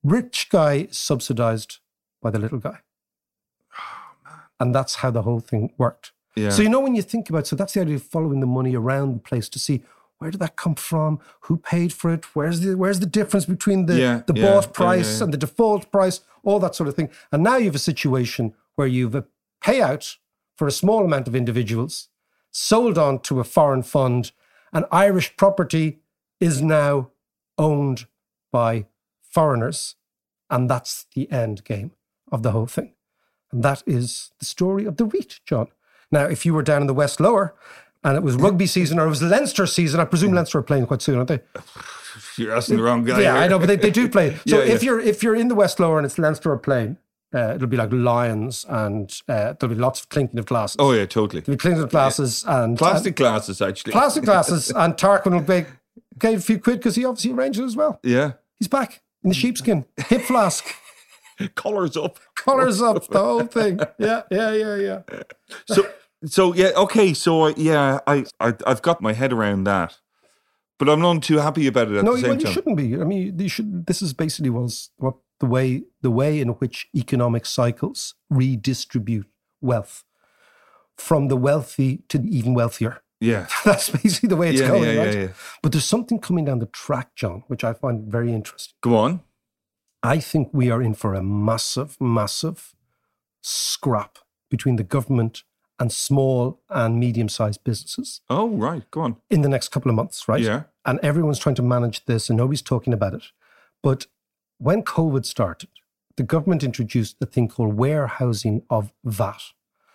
rich 0.05 0.49
guy 0.51 0.89
is 0.91 0.99
subsidized 0.99 1.79
by 2.21 2.31
the 2.31 2.39
little 2.39 2.59
guy. 2.59 2.79
Oh, 3.79 4.41
And 4.61 4.75
that's 4.75 4.97
how 4.97 5.11
the 5.11 5.23
whole 5.23 5.41
thing 5.41 5.73
worked. 5.79 6.13
Yeah. 6.37 6.51
So 6.51 6.63
you 6.63 6.69
know 6.69 6.81
when 6.81 6.95
you 6.95 7.03
think 7.03 7.29
about 7.29 7.47
so 7.47 7.57
that's 7.57 7.75
the 7.75 7.81
idea 7.81 7.97
of 7.97 8.03
following 8.03 8.41
the 8.41 8.47
money 8.47 8.75
around 8.75 9.15
the 9.15 9.21
place 9.21 9.49
to 9.51 9.59
see 9.59 9.83
where 10.23 10.31
did 10.31 10.39
that 10.41 10.55
come 10.55 10.77
from? 10.77 11.19
Who 11.41 11.57
paid 11.57 11.93
for 11.93 12.13
it? 12.13 12.25
Where's 12.37 12.61
the 12.61 12.77
where's 12.77 13.01
the 13.01 13.07
difference 13.07 13.45
between 13.45 13.87
the, 13.87 13.99
Yeah, 13.99 14.23
the 14.25 14.35
yeah, 14.35 14.43
bought 14.43 14.73
price 14.73 15.21
and 15.21 15.33
the 15.33 15.37
default 15.37 15.91
price? 15.91 16.21
All 16.45 16.61
that 16.61 16.77
sort 16.77 16.89
of 16.89 16.95
thing. 16.95 17.11
And 17.33 17.43
now 17.43 17.57
you 17.57 17.65
have 17.65 17.75
a 17.75 17.81
situation 17.81 18.55
where 18.77 18.87
you've 18.87 19.17
a 19.17 19.25
payout 19.65 20.19
for 20.57 20.67
a 20.67 20.73
small 20.73 21.05
amount 21.05 21.29
of 21.29 21.35
individuals 21.35 22.09
sold 22.51 22.99
on 22.99 23.19
to 23.21 23.41
a 23.41 23.45
foreign 23.45 23.83
fund, 23.83 24.33
and 24.73 24.85
Irish 24.93 25.37
property 25.37 26.01
is 26.41 26.61
now 26.63 27.11
owned 27.59 28.07
by 28.51 28.87
foreigners. 29.23 29.97
And 30.51 30.69
that's 30.69 31.07
the 31.15 31.31
end 31.33 31.65
game 31.65 31.93
of 32.31 32.43
the 32.43 32.51
whole 32.51 32.67
thing. 32.67 32.93
And 33.51 33.63
that 33.63 33.83
is 33.87 34.33
the 34.39 34.45
story 34.45 34.85
of 34.85 34.97
the 34.97 35.07
REIT, 35.07 35.41
John. 35.47 35.69
Now, 36.11 36.25
if 36.25 36.45
you 36.45 36.53
were 36.53 36.63
down 36.63 36.83
in 36.83 36.87
the 36.87 36.95
West 36.95 37.21
Lower 37.21 37.55
and 38.05 38.17
it 38.17 38.23
was 38.23 38.37
rugby 38.37 38.67
season 38.67 38.99
or 38.99 39.07
it 39.07 39.11
was 39.11 39.23
Leinster 39.23 39.67
season, 39.67 40.01
I 40.01 40.05
presume 40.05 40.33
Leinster 40.33 40.59
are 40.59 40.63
playing 40.63 40.87
quite 40.87 41.01
soon, 41.01 41.17
aren't 41.17 41.29
they? 41.29 41.41
You're 42.37 42.55
asking 42.55 42.77
the 42.77 42.83
wrong 42.83 43.05
guy. 43.05 43.21
yeah, 43.21 43.35
here. 43.35 43.43
I 43.43 43.49
know, 43.49 43.59
but 43.59 43.67
they, 43.67 43.77
they 43.77 43.91
do 43.91 44.09
play. 44.09 44.37
So 44.47 44.59
Yeah, 44.63 44.75
if 44.75 44.83
yeah. 44.83 44.91
you're 44.91 45.01
if 45.01 45.23
you're 45.23 45.35
in 45.35 45.49
the 45.49 45.55
West 45.55 45.81
Lower 45.81 45.99
and 45.99 46.05
it's 46.05 46.19
Leinster 46.19 46.53
are 46.53 46.59
playing, 46.59 46.99
uh, 47.35 47.55
it'll 47.55 47.69
be 47.69 47.77
like 47.77 47.93
Lions 47.93 48.67
and 48.69 49.11
uh, 49.29 49.55
there'll 49.59 49.75
be 49.75 49.81
lots 49.81 50.01
of 50.01 50.09
clinking 50.09 50.39
of 50.39 50.47
glasses. 50.47 50.77
Oh 50.79 50.93
yeah, 50.93 51.07
totally. 51.07 51.41
There'll 51.41 51.57
be 51.57 51.61
clinking 51.61 51.83
of 51.83 51.91
glasses 51.91 52.45
and 52.47 52.77
Plastic 52.79 53.17
glasses, 53.17 53.61
actually. 53.63 53.93
plastic 53.93 54.25
glasses, 54.25 54.71
and 54.77 54.95
Tarquin 54.95 55.33
will 55.33 55.41
be 55.41 55.67
gave 56.19 56.39
a 56.39 56.43
few 56.43 56.59
quid 56.59 56.79
because 56.79 56.95
he 56.97 57.05
obviously 57.05 57.33
arranged 57.33 57.59
it 57.59 57.65
as 57.65 57.77
well. 57.77 57.99
Yeah. 58.03 58.33
He's 58.59 58.69
back 58.69 59.03
in 59.25 59.29
the 59.31 59.35
sheepskin, 59.35 59.87
hip 60.09 60.23
flask, 60.23 60.65
Collars 61.57 61.97
up. 61.97 62.19
collars 62.37 62.81
up, 62.83 63.07
the 63.09 63.19
whole 63.19 63.47
thing. 63.47 63.81
Yeah, 63.99 64.23
yeah, 64.31 64.53
yeah, 64.53 64.77
yeah. 64.77 65.03
So 65.67 65.87
so 66.25 66.55
yeah, 66.55 66.71
okay. 66.77 67.15
So 67.15 67.43
uh, 67.45 67.55
yeah, 67.57 67.99
I, 68.07 68.25
I 68.39 68.55
I've 68.67 68.83
got 68.83 69.01
my 69.01 69.13
head 69.13 69.33
around 69.33 69.65
that, 69.65 69.99
but 70.79 70.89
I'm 70.89 71.01
not 71.01 71.23
too 71.23 71.39
happy 71.39 71.67
about 71.67 71.89
it 71.91 71.97
at 71.97 72.05
no, 72.05 72.13
well, 72.13 72.35
you 72.35 72.45
time. 72.45 72.53
shouldn't 72.53 72.77
be. 72.77 72.95
I 72.95 73.05
mean, 73.05 73.37
you 73.39 73.49
should. 73.49 73.87
This 73.87 74.03
is 74.03 74.13
basically 74.13 74.51
was 74.51 74.91
what 74.99 75.17
the 75.43 75.49
way 75.55 75.83
the 76.03 76.11
way 76.21 76.41
in 76.41 76.49
which 76.61 76.87
economic 76.95 77.45
cycles 77.45 78.15
redistribute 78.31 79.27
wealth 79.61 80.05
from 80.97 81.27
the 81.29 81.37
wealthy 81.37 81.91
to 82.09 82.17
the 82.19 82.29
even 82.39 82.55
wealthier. 82.55 83.03
Yeah. 83.21 83.47
That's 83.65 83.91
basically 83.91 84.29
the 84.29 84.37
way 84.37 84.51
it's 84.51 84.61
Yeah, 84.61 84.69
going, 84.69 84.85
yeah, 84.85 84.93
yeah, 84.93 85.05
right? 85.05 85.15
yeah. 85.23 85.29
But 85.63 85.73
there's 85.73 85.85
something 85.97 86.21
coming 86.21 86.45
down 86.45 86.61
the 86.61 86.67
track, 86.85 87.09
John, 87.17 87.43
which 87.49 87.65
I 87.65 87.73
find 87.73 88.07
very 88.19 88.33
interesting. 88.33 88.75
Go 88.83 88.97
on. 88.97 89.21
I 90.03 90.21
think 90.21 90.51
we 90.53 90.71
are 90.71 90.83
in 90.83 90.95
for 90.95 91.15
a 91.15 91.23
massive, 91.23 91.97
massive 92.01 92.75
scrap 93.43 94.19
between 94.51 94.77
the 94.77 94.85
government 94.85 95.43
and 95.79 95.91
small 95.93 96.61
and 96.71 97.01
medium-sized 97.01 97.65
businesses 97.65 98.21
Oh 98.31 98.49
right, 98.51 98.89
go 98.93 99.01
on. 99.01 99.17
in 99.31 99.43
the 99.43 99.49
next 99.49 99.69
couple 99.71 99.91
of 99.91 99.97
months, 99.97 100.29
right? 100.29 100.41
Yeah. 100.41 100.63
And 100.85 101.01
everyone's 101.03 101.39
trying 101.41 101.57
to 101.57 101.63
manage 101.63 102.05
this 102.05 102.29
and 102.31 102.37
nobody's 102.37 102.63
talking 102.63 102.93
about 102.93 103.15
it. 103.15 103.25
But 103.83 104.07
when 104.59 104.83
COVID 104.83 105.25
started, 105.25 105.71
the 106.17 106.23
government 106.23 106.63
introduced 106.63 107.17
a 107.21 107.27
thing 107.27 107.49
called 107.49 107.75
warehousing 107.75 108.63
of 108.71 108.93
VAT. 109.05 109.41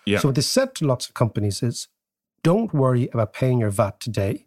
Yeah. 0.06 0.20
So 0.20 0.30
what 0.30 0.36
they 0.36 0.42
said 0.42 0.76
to 0.76 0.86
lots 0.86 1.08
of 1.08 1.14
companies 1.14 1.62
is 1.62 1.88
don't 2.44 2.74
worry 2.74 3.10
about 3.14 3.34
paying 3.34 3.60
your 3.60 3.70
VAT 3.70 4.00
today. 4.00 4.46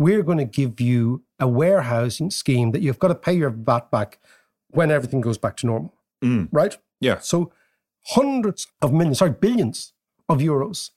we're 0.00 0.22
going 0.22 0.38
to 0.38 0.44
give 0.44 0.80
you 0.80 1.24
a 1.40 1.48
warehousing 1.48 2.30
scheme 2.30 2.70
that 2.70 2.82
you've 2.82 3.00
got 3.00 3.08
to 3.08 3.16
pay 3.16 3.32
your 3.32 3.50
VAT 3.50 3.90
back 3.90 4.20
when 4.68 4.92
everything 4.92 5.20
goes 5.20 5.38
back 5.38 5.56
to 5.56 5.66
normal. 5.66 5.92
Mm. 6.22 6.48
Right? 6.52 6.78
Yeah. 7.00 7.18
So 7.18 7.52
hundreds 8.06 8.68
of 8.80 8.92
millions, 8.92 9.18
sorry, 9.18 9.32
billions 9.32 9.92
of 10.28 10.38
euros 10.38 10.90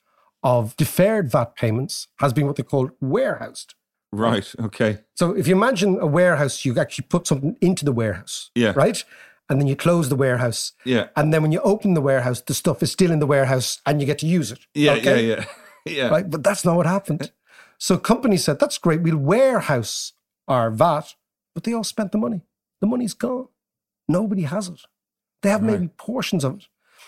of 0.44 0.75
deferred 0.77 1.32
VAT 1.32 1.56
payments 1.56 2.08
has 2.20 2.34
been 2.34 2.46
what 2.46 2.56
they 2.56 2.63
call 2.63 2.91
warehoused. 3.00 3.74
Right. 4.12 4.53
Um, 4.60 4.65
okay. 4.65 5.00
So 5.15 5.32
if 5.32 5.48
you 5.48 5.56
imagine 5.56 6.00
a 6.00 6.08
warehouse, 6.08 6.65
you 6.65 6.77
actually 6.80 7.06
put 7.10 7.27
something 7.27 7.56
into 7.62 7.86
the 7.86 7.91
warehouse. 7.91 8.51
Yeah. 8.56 8.74
Right? 8.75 9.03
And 9.50 9.60
then 9.60 9.68
you 9.68 9.75
close 9.75 10.10
the 10.10 10.15
warehouse. 10.15 10.74
Yeah. 10.86 11.08
And 11.15 11.34
then 11.34 11.41
when 11.41 11.51
you 11.51 11.60
open 11.62 11.94
the 11.94 12.01
warehouse, 12.01 12.41
the 12.41 12.53
stuff 12.53 12.82
is 12.84 12.91
still 12.91 13.12
in 13.12 13.20
the 13.20 13.27
warehouse 13.27 13.82
and 13.86 14.00
you 14.00 14.08
get 14.08 14.20
to 14.20 14.25
use 14.27 14.51
it. 14.51 14.60
Yeah. 14.74 14.94
Okay? 14.94 15.27
Yeah. 15.27 15.36
Yeah. 15.36 15.46
Yeah. 15.84 16.10
Right? 16.10 16.30
But 16.30 16.44
that's 16.44 16.63
not 16.63 16.75
what 16.75 16.86
happened. 16.86 17.32
So 17.80 17.98
companies 17.98 18.44
said, 18.44 18.60
that's 18.60 18.77
great, 18.77 19.01
we'll 19.01 19.18
warehouse 19.18 20.13
our 20.48 20.70
VAT, 20.70 21.15
but 21.56 21.63
they 21.63 21.74
all 21.74 21.84
spent 21.84 22.12
the 22.12 22.20
money. 22.20 22.41
The 22.82 22.86
money's 22.86 23.15
gone. 23.15 23.48
Nobody 24.08 24.44
has 24.44 24.68
it. 24.68 24.82
They 25.41 25.50
have 25.50 25.63
maybe 25.63 25.88
portions 25.88 26.44
of 26.44 26.58
it. 26.58 26.68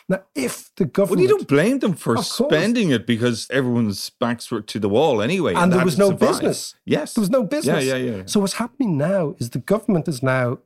Now, 0.10 0.24
if 0.36 0.70
the 0.76 0.86
government, 0.86 1.22
Well, 1.22 1.30
you 1.30 1.38
don't 1.38 1.48
blame 1.48 1.80
them 1.80 1.94
for 1.96 2.18
spending 2.24 2.92
it 2.92 3.08
because 3.08 3.48
everyone's 3.50 4.10
backs 4.10 4.52
were 4.52 4.62
to 4.62 4.80
the 4.80 4.90
wall 4.90 5.22
anyway, 5.22 5.54
and 5.56 5.72
they 5.72 5.78
there 5.78 5.86
was 5.86 5.98
no 5.98 6.10
survive. 6.10 6.30
business. 6.30 6.76
Yes, 6.86 7.14
There 7.14 7.22
was 7.22 7.30
no 7.30 7.44
business. 7.44 7.86
Yeah, 7.86 7.96
yeah, 7.96 8.12
yeah. 8.18 8.24
So 8.26 8.40
what's 8.42 8.54
happening 8.54 8.98
now 8.98 9.36
is 9.40 9.50
the 9.52 9.60
government 9.60 10.08
is 10.08 10.22
now 10.22 10.60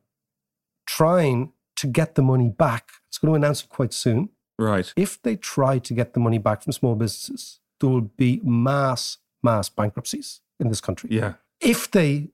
trying 0.85 1.51
to 1.75 1.87
get 1.87 2.15
the 2.15 2.21
money 2.21 2.49
back. 2.49 2.89
It's 3.07 3.17
going 3.17 3.31
to 3.31 3.35
announce 3.35 3.63
it 3.63 3.69
quite 3.69 3.93
soon. 3.93 4.29
right. 4.57 4.91
If 4.95 5.21
they 5.21 5.35
try 5.35 5.77
to 5.79 5.93
get 5.93 6.13
the 6.13 6.19
money 6.19 6.39
back 6.39 6.63
from 6.63 6.71
small 6.73 6.95
businesses, 6.95 7.59
there 7.79 7.89
will 7.89 8.01
be 8.17 8.41
mass, 8.43 9.17
mass 9.43 9.69
bankruptcies 9.69 10.41
in 10.59 10.69
this 10.69 10.81
country. 10.81 11.09
Yeah, 11.13 11.33
If 11.61 11.91
they 11.91 12.29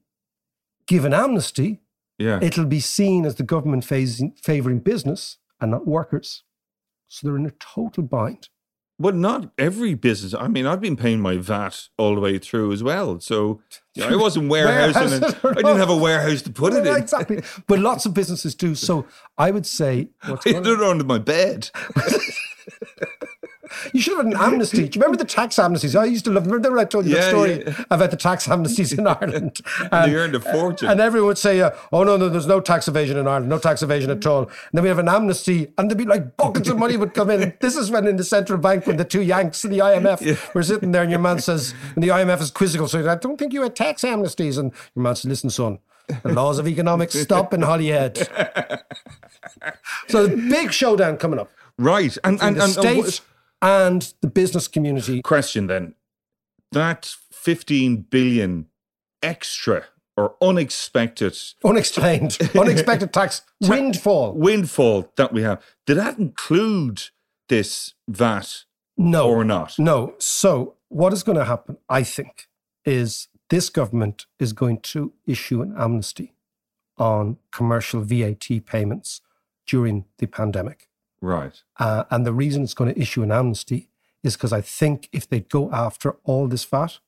give 0.88 1.04
an 1.06 1.14
amnesty, 1.14 1.82
yeah. 2.18 2.40
it'll 2.42 2.66
be 2.66 2.80
seen 2.80 3.26
as 3.26 3.36
the 3.36 3.44
government 3.44 3.84
phasing, 3.86 4.38
favoring 4.40 4.80
business 4.80 5.38
and 5.60 5.72
not 5.72 5.86
workers. 5.86 6.44
So 7.14 7.28
they're 7.28 7.38
in 7.38 7.46
a 7.46 7.52
total 7.52 8.02
bind. 8.02 8.50
But 8.98 9.14
not 9.14 9.52
every 9.60 9.94
business. 9.94 10.34
I 10.34 10.48
mean, 10.48 10.66
I've 10.66 10.82
been 10.82 10.96
paying 10.96 11.20
my 11.20 11.38
VAT 11.38 11.90
all 11.96 12.16
the 12.16 12.22
way 12.22 12.40
through 12.40 12.72
as 12.72 12.82
well. 12.82 13.20
So 13.20 13.62
you 13.94 14.02
know, 14.02 14.10
I 14.10 14.16
wasn't 14.16 14.50
warehousing 14.50 15.22
it. 15.22 15.36
I 15.44 15.54
didn't 15.54 15.78
have 15.78 15.92
a 15.92 15.96
warehouse 15.96 16.42
to 16.44 16.52
put 16.52 16.74
it 16.74 16.88
in. 16.88 16.96
Exactly. 16.96 17.44
But 17.68 17.80
lots 17.80 18.08
of 18.08 18.16
businesses 18.16 18.56
do. 18.56 18.74
So 18.74 19.06
I 19.38 19.52
would 19.52 19.68
say 19.68 20.10
what's 20.26 20.46
I 20.48 20.54
did 20.54 20.66
it 20.66 20.82
under 20.82 21.04
my 21.04 21.20
bed. 21.20 21.70
You 23.94 24.02
should 24.02 24.16
have 24.18 24.26
had 24.26 24.34
an 24.36 24.40
amnesty. 24.42 24.88
Do 24.88 24.98
you 24.98 25.02
remember 25.04 25.18
the 25.18 25.26
tax 25.30 25.56
amnesties? 25.58 26.00
I 26.00 26.06
used 26.06 26.26
to 26.26 26.32
love. 26.32 26.44
Them. 26.46 26.54
Remember 26.54 26.78
I 26.80 26.86
told 26.86 27.06
you 27.06 27.16
Yeah, 27.16 27.22
the 27.22 27.30
story 27.30 27.64
yeah. 27.66 27.84
about 27.92 28.12
the 28.12 28.18
tax 28.18 28.48
amnesties 28.48 28.98
in 28.98 29.08
Ireland? 29.18 29.60
And, 29.92 30.12
they 30.12 30.16
earned 30.16 30.36
a 30.36 30.40
fortune. 30.40 30.90
and 30.90 31.00
everyone 31.02 31.28
would 31.28 31.38
say, 31.38 31.60
uh, 31.62 31.72
"Oh 31.92 32.04
no, 32.04 32.18
no, 32.18 32.30
there's 32.30 32.48
no 32.48 32.60
tax 32.62 32.88
evasion 32.88 33.18
in 33.18 33.28
Ireland. 33.28 33.50
No 33.50 33.58
tax 33.60 33.82
evasion 33.82 34.10
at 34.12 34.26
all." 34.26 34.44
And 34.44 34.50
then 34.74 34.84
we 34.84 34.90
have 34.90 35.00
an 35.00 35.10
amnesty, 35.10 35.74
and 35.78 35.90
there'd 35.90 35.98
be 35.98 36.06
like 36.06 36.38
buckets 36.38 36.70
of 36.70 36.78
money 36.78 36.98
would 36.98 37.14
come 37.14 37.30
in. 37.30 37.54
This 37.60 37.76
is 37.76 37.90
when 37.92 38.08
in 38.08 38.16
the 38.18 38.24
central 38.24 38.60
bank, 38.60 38.86
when 38.88 38.98
the 38.98 39.06
two 39.06 39.22
Yanks 39.22 39.64
and 39.64 39.74
the 39.74 39.80
IMF 39.80 40.54
were 40.54 40.64
sitting 40.64 40.92
there, 40.92 41.02
and 41.02 41.12
your 41.12 41.20
man 41.20 41.40
says, 41.40 41.74
and 41.96 42.04
the 42.04 42.10
IMF 42.10 42.42
is 42.42 42.52
quizzical, 42.52 42.88
so 42.88 43.10
I 43.10 43.16
don't 43.16 43.38
think 43.38 43.54
you 43.54 43.62
had 43.64 43.76
tax 43.76 44.04
amnesties, 44.04 44.58
and 44.58 44.72
your 44.96 45.04
man 45.04 45.16
says, 45.16 45.30
"Listen, 45.30 45.50
son." 45.50 45.80
The 46.24 46.34
laws 46.34 46.60
of 46.60 46.68
economics 46.68 47.18
stop 47.18 47.54
in 47.54 47.62
Holyhead. 47.62 48.18
so 50.10 50.28
the 50.28 50.36
big 50.36 50.72
showdown 50.74 51.16
coming 51.18 51.40
up. 51.40 51.50
right. 51.78 52.16
And, 52.24 52.42
And 52.42 52.62
and, 52.62 52.78
and, 52.78 53.22
and 53.64 54.14
the 54.22 54.28
business 54.28 54.68
community. 54.68 55.22
question 55.24 55.66
then 55.68 55.96
that 56.72 57.16
15 57.32 58.02
billion 58.10 58.68
extra 59.24 59.86
or 60.18 60.36
unexpected 60.42 61.36
Unexplained, 61.64 62.38
unexpected 62.60 63.12
tax 63.14 63.42
windfall. 63.62 64.34
windfall 64.34 65.12
that 65.16 65.34
we 65.34 65.42
have, 65.44 65.64
did 65.88 65.96
that 65.98 66.20
include 66.20 67.02
this 67.50 67.94
VAT 68.08 68.66
No, 68.98 69.28
or 69.30 69.44
not? 69.44 69.80
no. 69.80 70.14
So 70.20 70.76
what 70.90 71.14
is 71.14 71.24
going 71.24 71.38
to 71.38 71.46
happen? 71.46 71.78
I 71.90 72.04
think 72.04 72.48
is 72.86 73.28
this 73.50 73.70
government 73.70 74.26
is 74.40 74.52
going 74.54 74.80
to 74.82 75.14
issue 75.26 75.62
an 75.62 75.74
amnesty 75.78 76.34
on 76.98 77.38
commercial 77.52 78.02
VAT 78.02 78.48
payments 78.66 79.22
during 79.66 80.06
the 80.18 80.28
pandemic. 80.28 80.90
Right. 81.24 81.62
Uh, 81.80 82.04
and 82.12 82.26
the 82.26 82.34
reason 82.34 82.64
it's 82.64 82.74
going 82.74 82.94
to 82.94 83.00
issue 83.00 83.24
an 83.24 83.32
amnesty 83.32 83.90
is 84.24 84.36
because 84.36 84.52
I 84.52 84.60
think 84.62 85.08
if 85.14 85.28
they 85.30 85.40
go 85.40 85.72
after 85.72 86.18
all 86.26 86.48
this 86.50 86.66
VAT, 86.66 87.00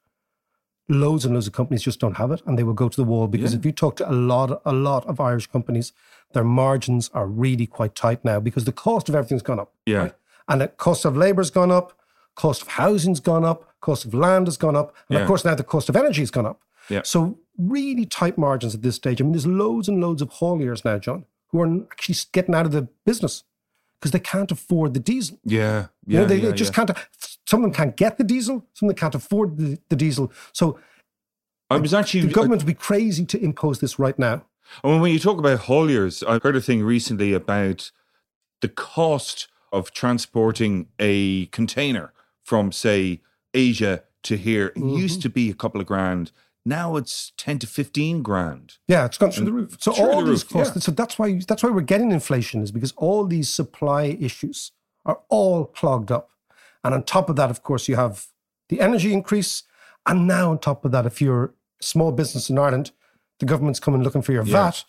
loads 0.88 1.26
and 1.26 1.34
loads 1.34 1.48
of 1.48 1.54
companies 1.54 1.82
just 1.84 2.00
don't 2.00 2.16
have 2.18 2.32
it, 2.32 2.42
and 2.46 2.58
they 2.58 2.64
will 2.64 2.74
go 2.74 2.88
to 2.88 2.96
the 2.96 3.04
wall. 3.04 3.28
Because 3.28 3.52
Yeah. 3.54 3.60
if 3.60 3.66
you 3.66 3.72
talk 3.74 3.98
to 3.98 4.10
a 4.10 4.14
lot, 4.14 4.62
a 4.66 4.72
lot 4.72 5.06
of 5.06 5.20
Irish 5.20 5.48
companies, 5.48 5.92
their 6.34 6.44
margins 6.46 7.10
are 7.14 7.28
really 7.28 7.68
quite 7.68 7.94
tight 7.96 8.24
now 8.24 8.40
because 8.40 8.64
the 8.64 8.72
cost 8.72 9.10
of 9.10 9.16
everything's 9.16 9.42
gone 9.42 9.60
up, 9.60 9.74
Yeah. 9.86 10.12
and 10.48 10.62
the 10.62 10.68
cost 10.70 11.04
of 11.06 11.18
labour's 11.18 11.50
gone 11.50 11.72
up, 11.72 11.94
cost 12.36 12.62
of 12.62 12.68
housing's 12.70 13.20
gone 13.20 13.44
up, 13.44 13.74
cost 13.82 14.06
of 14.06 14.14
land 14.14 14.48
has 14.48 14.58
gone 14.58 14.76
up, 14.78 14.96
and 15.10 15.16
Yeah. 15.18 15.22
of 15.24 15.28
course 15.28 15.44
now 15.44 15.56
the 15.56 15.64
cost 15.64 15.90
of 15.90 15.96
energy 15.96 16.22
has 16.22 16.32
gone 16.32 16.46
up. 16.46 16.62
Yeah. 16.90 17.02
So 17.04 17.40
really 17.58 18.06
tight 18.06 18.38
margins 18.38 18.76
at 18.76 18.82
this 18.82 18.96
stage. 18.96 19.20
I 19.20 19.24
mean, 19.24 19.34
there's 19.34 19.48
loads 19.48 19.88
and 19.90 20.00
loads 20.00 20.22
of 20.22 20.30
hauliers 20.30 20.86
now, 20.86 21.00
John, 21.00 21.26
who 21.50 21.62
are 21.62 21.84
actually 21.92 22.16
getting 22.32 22.54
out 22.56 22.66
of 22.66 22.72
the 22.72 22.88
business 23.06 23.44
because 24.00 24.12
they 24.12 24.20
can't 24.20 24.52
afford 24.52 24.94
the 24.94 25.00
diesel. 25.00 25.40
Yeah. 25.44 25.88
You 26.06 26.16
Yeah. 26.16 26.20
know, 26.22 26.26
they, 26.28 26.38
yeah, 26.38 26.50
they 26.50 26.54
just 26.54 26.72
yeah. 26.78 26.86
can't. 26.86 26.98
Some 27.48 27.64
of 27.64 27.64
them 27.64 27.74
can't 27.74 27.96
get 27.96 28.18
the 28.18 28.24
diesel. 28.24 28.66
Some 28.74 28.90
of 28.90 28.96
them 28.96 29.00
can't 29.00 29.16
afford 29.16 29.58
the, 29.58 29.78
the 29.90 29.96
diesel. 29.96 30.32
So 30.52 30.80
I 31.70 31.78
was 31.78 31.94
actually. 31.94 32.22
the 32.22 32.34
government 32.34 32.62
would 32.62 32.68
be 32.68 32.74
crazy 32.74 33.26
to 33.26 33.44
impose 33.44 33.80
this 33.80 33.98
right 34.00 34.18
now. 34.20 34.46
I 34.84 34.88
mean, 34.90 35.02
when 35.02 35.12
you 35.14 35.20
talk 35.20 35.38
about 35.38 35.62
hauliers, 35.62 36.24
I 36.28 36.40
heard 36.44 36.56
a 36.56 36.62
thing 36.62 36.84
recently 36.84 37.34
about 37.34 37.92
the 38.62 38.68
cost 38.70 39.48
of 39.72 39.92
transporting 39.92 40.88
a 41.00 41.46
container 41.48 42.14
from, 42.44 42.72
say, 42.72 43.22
Asia 43.54 44.04
to 44.24 44.38
here. 44.38 44.68
It 44.68 44.76
Mm-hmm. 44.78 44.90
used 44.98 45.22
to 45.22 45.30
be 45.30 45.50
a 45.50 45.54
couple 45.54 45.80
of 45.82 45.88
grand. 45.88 46.32
Now 46.66 46.96
it's 46.96 47.32
10 47.38 47.60
to 47.60 47.68
15 47.68 48.24
grand. 48.24 48.78
Yeah, 48.88 49.06
it's 49.06 49.18
gone 49.20 49.32
through 49.32 49.46
the 49.46 49.52
roof. 49.52 49.78
So 49.80 49.92
all 49.94 50.22
the 50.22 50.32
these 50.32 50.44
roof, 50.44 50.50
costs. 50.52 50.76
yeah. 50.76 50.82
So 50.82 50.92
that's 50.92 51.20
why 51.20 51.40
that's 51.48 51.62
why 51.64 51.70
we're 51.70 51.82
getting 51.82 52.12
inflation 52.12 52.64
is 52.64 52.72
because 52.72 52.92
all 52.98 53.26
these 53.26 53.50
supply 53.50 54.18
issues 54.20 54.72
are 55.06 55.20
all 55.30 55.66
clogged 55.66 56.12
up, 56.12 56.30
and 56.84 56.94
on 56.96 57.04
top 57.04 57.30
of 57.30 57.36
that, 57.36 57.52
of 57.52 57.62
course, 57.62 57.88
you 57.88 57.96
have 57.98 58.26
the 58.70 58.82
energy 58.82 59.14
increase, 59.14 59.62
and 60.08 60.28
now 60.28 60.50
on 60.50 60.58
top 60.60 60.84
of 60.86 60.92
that, 60.92 61.06
if 61.06 61.22
you're 61.22 61.44
a 61.46 61.50
small 61.84 62.12
business 62.12 62.50
in 62.50 62.58
Ireland, 62.58 62.92
the 63.40 63.46
government's 63.46 63.80
coming 63.80 64.02
looking 64.02 64.24
for 64.24 64.32
your 64.32 64.44
Yeah. 64.44 64.72
VAT. 64.72 64.84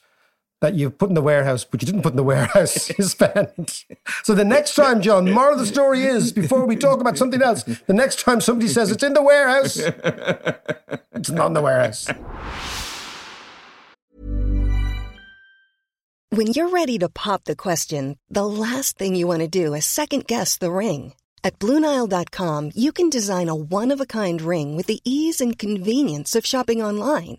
That 0.63 0.75
you've 0.75 0.97
put 0.97 1.11
in 1.11 1.15
the 1.15 1.23
warehouse, 1.23 1.65
but 1.65 1.83
you 1.83 1.87
didn't 1.87 2.03
put 2.03 2.13
in 2.13 2.17
the 2.17 2.23
warehouse, 2.23 2.91
you 2.99 3.05
spent. 3.05 3.85
So 4.23 4.35
the 4.35 4.45
next 4.45 4.75
time, 4.75 5.03
John, 5.03 5.31
moral 5.31 5.55
of 5.55 5.59
the 5.61 5.67
story 5.67 6.05
is 6.05 6.33
before 6.33 6.65
we 6.65 6.77
talk 6.77 7.01
about 7.01 7.19
something 7.19 7.43
else, 7.43 7.63
the 7.63 7.93
next 7.93 8.21
time 8.21 8.41
somebody 8.41 8.69
says 8.69 8.91
it's 8.91 9.03
in 9.03 9.13
the 9.13 9.23
warehouse, 9.23 9.77
it's 11.13 11.31
not 11.31 11.49
in 11.49 11.53
the 11.53 11.63
warehouse. 11.63 12.09
When 16.31 16.49
you're 16.49 16.71
ready 16.71 16.99
to 16.99 17.09
pop 17.09 17.45
the 17.45 17.57
question, 17.57 18.19
the 18.29 18.45
last 18.47 18.99
thing 18.99 19.15
you 19.15 19.27
want 19.27 19.41
to 19.41 19.49
do 19.49 19.75
is 19.75 19.87
second 19.87 20.27
guess 20.27 20.59
the 20.59 20.73
ring. 20.73 21.15
At 21.45 21.59
Bluenile.com, 21.61 22.73
you 22.75 22.93
can 22.93 23.09
design 23.09 23.49
a 23.49 23.55
one 23.55 23.93
of 23.93 24.01
a 24.01 24.07
kind 24.07 24.43
ring 24.43 24.75
with 24.77 24.87
the 24.87 25.01
ease 25.05 25.41
and 25.41 25.57
convenience 25.59 26.35
of 26.35 26.45
shopping 26.45 26.83
online. 26.83 27.39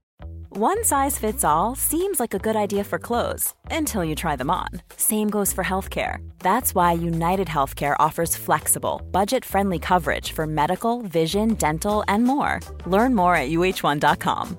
One 0.53 0.83
size 0.83 1.17
fits 1.17 1.45
all 1.45 1.75
seems 1.75 2.19
like 2.19 2.33
a 2.33 2.37
good 2.37 2.57
idea 2.57 2.83
for 2.83 2.99
clothes 2.99 3.53
until 3.71 4.03
you 4.03 4.15
try 4.15 4.35
them 4.35 4.49
on. 4.49 4.67
Same 4.97 5.29
goes 5.29 5.53
for 5.53 5.63
healthcare. 5.63 6.17
That's 6.39 6.75
why 6.75 6.91
United 6.91 7.47
Healthcare 7.47 7.95
offers 7.99 8.35
flexible, 8.35 9.01
budget 9.11 9.45
friendly 9.45 9.79
coverage 9.79 10.33
for 10.33 10.45
medical, 10.45 11.03
vision, 11.03 11.53
dental, 11.53 12.03
and 12.09 12.25
more. 12.25 12.59
Learn 12.85 13.15
more 13.15 13.33
at 13.33 13.49
uh1.com. 13.49 14.57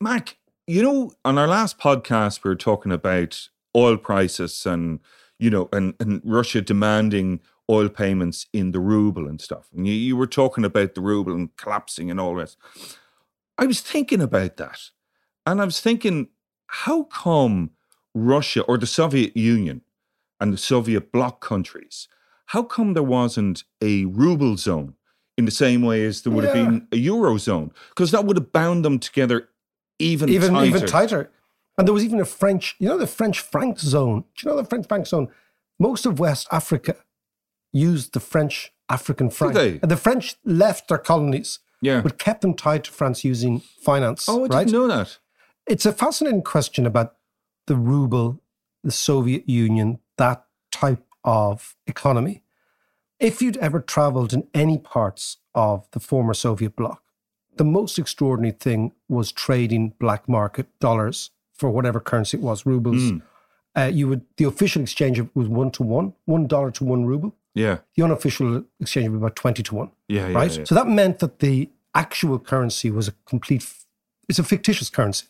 Mac, 0.00 0.36
you 0.68 0.84
know, 0.84 1.10
on 1.24 1.36
our 1.36 1.48
last 1.48 1.80
podcast, 1.80 2.44
we 2.44 2.50
were 2.50 2.54
talking 2.54 2.92
about 2.92 3.48
oil 3.74 3.96
prices 3.96 4.64
and, 4.66 5.00
you 5.40 5.50
know, 5.50 5.68
and, 5.72 5.94
and 5.98 6.22
Russia 6.24 6.62
demanding 6.62 7.40
oil 7.70 7.88
payments 7.88 8.46
in 8.52 8.72
the 8.72 8.80
ruble 8.80 9.28
and 9.28 9.40
stuff. 9.40 9.68
And 9.74 9.86
you, 9.86 9.94
you 9.94 10.16
were 10.16 10.26
talking 10.26 10.64
about 10.64 10.94
the 10.94 11.00
ruble 11.00 11.32
and 11.32 11.54
collapsing 11.56 12.10
and 12.10 12.20
all 12.20 12.34
this. 12.34 12.56
I 13.56 13.66
was 13.66 13.80
thinking 13.80 14.20
about 14.20 14.56
that. 14.56 14.80
And 15.46 15.62
I 15.62 15.64
was 15.64 15.80
thinking, 15.80 16.28
how 16.66 17.04
come 17.04 17.70
Russia 18.14 18.62
or 18.62 18.76
the 18.76 18.86
Soviet 18.86 19.36
Union 19.36 19.82
and 20.40 20.52
the 20.52 20.58
Soviet 20.58 21.12
bloc 21.12 21.40
countries, 21.40 22.08
how 22.46 22.62
come 22.62 22.94
there 22.94 23.02
wasn't 23.02 23.64
a 23.80 24.06
ruble 24.06 24.56
zone 24.56 24.94
in 25.38 25.44
the 25.44 25.50
same 25.50 25.82
way 25.82 26.04
as 26.04 26.22
there 26.22 26.32
would 26.32 26.44
have 26.44 26.54
been 26.54 26.88
a 26.90 26.96
euro 26.96 27.38
zone? 27.38 27.72
Because 27.90 28.10
that 28.10 28.24
would 28.24 28.36
have 28.36 28.52
bound 28.52 28.84
them 28.84 28.98
together 28.98 29.48
even 29.98 30.28
even 30.28 30.54
tighter. 30.54 30.66
even 30.66 30.86
tighter. 30.86 31.30
And 31.78 31.86
there 31.86 31.94
was 31.94 32.04
even 32.04 32.20
a 32.20 32.24
French, 32.24 32.76
you 32.78 32.88
know, 32.88 32.98
the 32.98 33.06
French 33.06 33.40
franc 33.40 33.78
zone. 33.78 34.24
Do 34.36 34.46
you 34.46 34.50
know 34.50 34.56
the 34.60 34.68
French 34.68 34.88
franc 34.88 35.06
zone? 35.06 35.28
Most 35.78 36.04
of 36.06 36.18
West 36.18 36.48
Africa 36.50 36.96
used 37.72 38.12
the 38.12 38.20
French 38.20 38.72
African 38.88 39.30
franc. 39.30 39.54
they? 39.54 39.78
The 39.78 39.96
French 39.96 40.36
left 40.44 40.88
their 40.88 40.98
colonies, 40.98 41.60
Yeah. 41.80 42.00
but 42.00 42.18
kept 42.18 42.40
them 42.42 42.54
tied 42.54 42.84
to 42.84 42.90
France 42.90 43.24
using 43.24 43.60
finance. 43.60 44.26
Oh, 44.28 44.44
I 44.44 44.48
right? 44.48 44.66
didn't 44.66 44.72
know 44.72 44.88
that. 44.88 45.18
It's 45.66 45.86
a 45.86 45.92
fascinating 45.92 46.42
question 46.42 46.86
about 46.86 47.14
the 47.66 47.76
ruble, 47.76 48.40
the 48.82 48.90
Soviet 48.90 49.48
Union, 49.48 50.00
that 50.16 50.44
type 50.72 51.04
of 51.24 51.76
economy. 51.86 52.42
If 53.20 53.42
you'd 53.42 53.58
ever 53.58 53.80
traveled 53.80 54.32
in 54.32 54.48
any 54.54 54.78
parts 54.78 55.36
of 55.54 55.86
the 55.92 56.00
former 56.00 56.34
Soviet 56.34 56.74
bloc, 56.74 57.02
the 57.56 57.64
most 57.64 57.98
extraordinary 57.98 58.52
thing 58.52 58.92
was 59.08 59.30
trading 59.32 59.92
black 60.00 60.28
market 60.28 60.66
dollars 60.80 61.30
for 61.52 61.70
whatever 61.70 62.00
currency 62.00 62.38
it 62.38 62.42
was, 62.42 62.64
rubles. 62.64 63.12
Uh, 63.76 63.90
you 63.92 64.08
would 64.08 64.22
the 64.38 64.44
official 64.44 64.82
exchange 64.82 65.20
was 65.34 65.46
one 65.48 65.70
to 65.72 65.82
one, 65.82 66.14
one 66.24 66.46
dollar 66.46 66.70
to 66.72 66.84
one 66.84 67.04
ruble. 67.04 67.36
Yeah. 67.54 67.78
The 67.96 68.02
unofficial 68.04 68.64
exchange 68.80 69.08
would 69.08 69.18
be 69.18 69.22
about 69.24 69.36
twenty 69.36 69.62
to 69.64 69.74
one 69.74 69.90
Yeah. 70.08 70.28
yeah 70.28 70.34
right? 70.38 70.56
yeah. 70.58 70.64
So 70.64 70.74
that 70.74 70.86
meant 70.88 71.18
that 71.18 71.38
the 71.40 71.68
actual 71.94 72.38
currency 72.38 72.90
was 72.90 73.08
a 73.08 73.12
complete, 73.26 73.66
it's 74.28 74.38
a 74.38 74.44
fictitious 74.44 74.88
currency. 74.90 75.26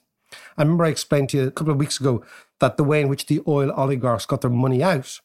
I 0.56 0.62
remember 0.62 0.84
I 0.84 0.88
explained 0.90 1.30
to 1.30 1.38
you 1.38 1.46
a 1.48 1.50
couple 1.50 1.72
of 1.72 1.78
weeks 1.78 1.98
ago 1.98 2.22
that 2.60 2.76
the 2.76 2.84
way 2.84 3.00
in 3.00 3.08
which 3.08 3.26
the 3.26 3.40
oil 3.48 3.72
oligarchs 3.72 4.26
got 4.26 4.42
their 4.42 4.50
money 4.50 4.82
out 4.82 5.20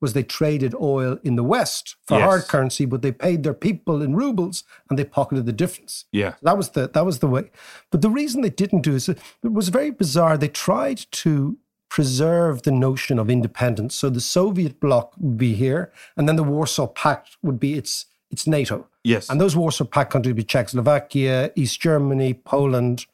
was 0.00 0.12
they 0.12 0.22
traded 0.22 0.74
oil 0.74 1.18
in 1.24 1.36
the 1.36 1.42
West 1.42 1.96
for 2.06 2.18
Yes. 2.18 2.24
hard 2.28 2.42
currency, 2.48 2.84
but 2.86 3.00
they 3.02 3.12
paid 3.12 3.42
their 3.42 3.54
people 3.54 4.02
in 4.02 4.14
rubles 4.14 4.62
and 4.88 4.98
they 4.98 5.04
pocketed 5.04 5.46
the 5.46 5.52
difference. 5.52 6.04
yeah. 6.12 6.34
That 6.42 6.56
was 6.56 6.70
the 6.70 6.88
that 6.88 7.04
was 7.04 7.18
the 7.18 7.26
way. 7.26 7.50
But 7.90 8.02
the 8.02 8.10
reason 8.10 8.42
they 8.42 8.50
didn't 8.50 8.82
do 8.82 8.94
is 8.94 9.08
it 9.08 9.18
was 9.42 9.68
very 9.70 9.90
bizarre. 9.90 10.36
They 10.38 10.48
tried 10.48 10.98
to 11.22 11.56
preserve 11.88 12.62
the 12.62 12.70
notion 12.70 13.18
of 13.18 13.30
independence. 13.30 13.94
So 13.94 14.10
the 14.10 14.20
Soviet 14.20 14.80
bloc 14.80 15.14
would 15.18 15.38
be 15.38 15.54
here, 15.54 15.92
and 16.16 16.28
then 16.28 16.36
the 16.36 16.42
Warsaw 16.42 16.88
Pact 16.88 17.36
would 17.42 17.58
be 17.60 17.74
its 17.74 18.06
its 18.30 18.46
NATO. 18.46 18.88
Yes. 19.04 19.30
And 19.30 19.40
those 19.40 19.56
Warsaw 19.56 19.84
Pact 19.84 20.12
countries 20.12 20.30
would 20.30 20.36
be 20.36 20.44
Czechoslovakia, 20.44 21.52
East 21.54 21.80
Germany, 21.80 22.34
Poland, 22.34 23.06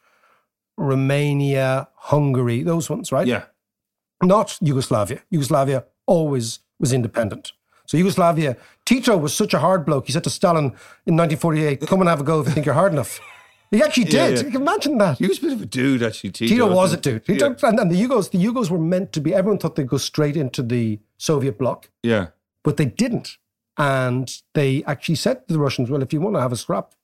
Romania, 0.76 1.88
Hungary, 1.94 2.62
those 2.62 2.88
ones, 2.88 3.12
right? 3.12 3.26
yeah. 3.26 3.44
Not 4.22 4.56
Yugoslavia. 4.60 5.20
Yugoslavia 5.30 5.84
always 6.06 6.60
was 6.78 6.92
independent. 6.92 7.52
So 7.86 7.96
Yugoslavia, 7.96 8.56
Tito 8.84 9.16
was 9.16 9.34
such 9.34 9.52
a 9.52 9.58
hard 9.58 9.84
bloke. 9.84 10.06
He 10.06 10.12
said 10.12 10.24
to 10.24 10.30
Stalin 10.30 10.66
in 11.06 11.16
1948, 11.16 11.86
"Come 11.86 12.00
and 12.00 12.08
have 12.08 12.20
a 12.20 12.24
go 12.24 12.40
if 12.40 12.46
you 12.46 12.52
think 12.52 12.64
you're 12.64 12.74
hard 12.74 12.92
enough." 12.92 13.20
He 13.72 13.82
actually 13.82 14.04
Yeah, 14.10 14.28
did. 14.28 14.38
yeah. 14.38 14.44
You 14.44 14.50
can 14.52 14.62
imagine 14.62 14.98
that. 14.98 15.18
He 15.18 15.26
was 15.26 15.38
a 15.38 15.40
bit 15.42 15.52
of 15.54 15.62
a 15.62 15.66
dude, 15.66 16.02
actually. 16.02 16.30
Tito, 16.30 16.54
Tito 16.54 16.74
was 16.74 16.92
a 16.92 16.96
dude. 16.98 17.22
he? 17.26 17.38
Yeah. 17.38 17.46
and, 17.62 17.80
and 17.80 17.90
the 17.90 18.00
Yugos, 18.00 18.30
the 18.30 18.38
Yugos 18.38 18.68
were 18.70 18.78
meant 18.78 19.12
to 19.14 19.20
be. 19.20 19.34
Everyone 19.34 19.58
thought 19.58 19.74
they'd 19.76 19.88
go 19.88 19.96
straight 19.96 20.36
into 20.36 20.62
the 20.62 21.00
Soviet 21.16 21.58
bloc, 21.58 21.90
yeah. 22.02 22.28
but 22.62 22.76
they 22.76 22.84
didn't. 22.84 23.38
And 23.78 24.30
they 24.54 24.84
actually 24.84 25.14
said 25.14 25.48
to 25.48 25.54
the 25.54 25.58
Russians, 25.58 25.88
"Well, 25.90 26.02
if 26.02 26.12
you 26.12 26.20
want 26.20 26.36
to 26.36 26.40
have 26.42 26.52
a 26.52 26.56
scrap, 26.56 26.94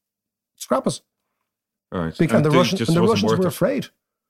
scrap 0.57 0.87
us." 0.87 1.00
All 1.90 2.02
right. 2.02 2.16
Because 2.18 2.37
and 2.37 2.44
the 2.44 2.50
Russians, 2.50 2.87
and 2.87 2.96
the 2.96 3.02
Russians 3.02 3.33
were 3.33 3.46
it. 3.46 3.54
afraid 3.57 3.88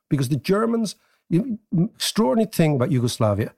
because 0.09 0.29
the 0.31 0.37
Germans. 0.37 0.94
You, 1.31 1.59
extraordinary 1.94 2.48
thing 2.51 2.77
about 2.77 2.90
Yugoslavia, 2.90 3.53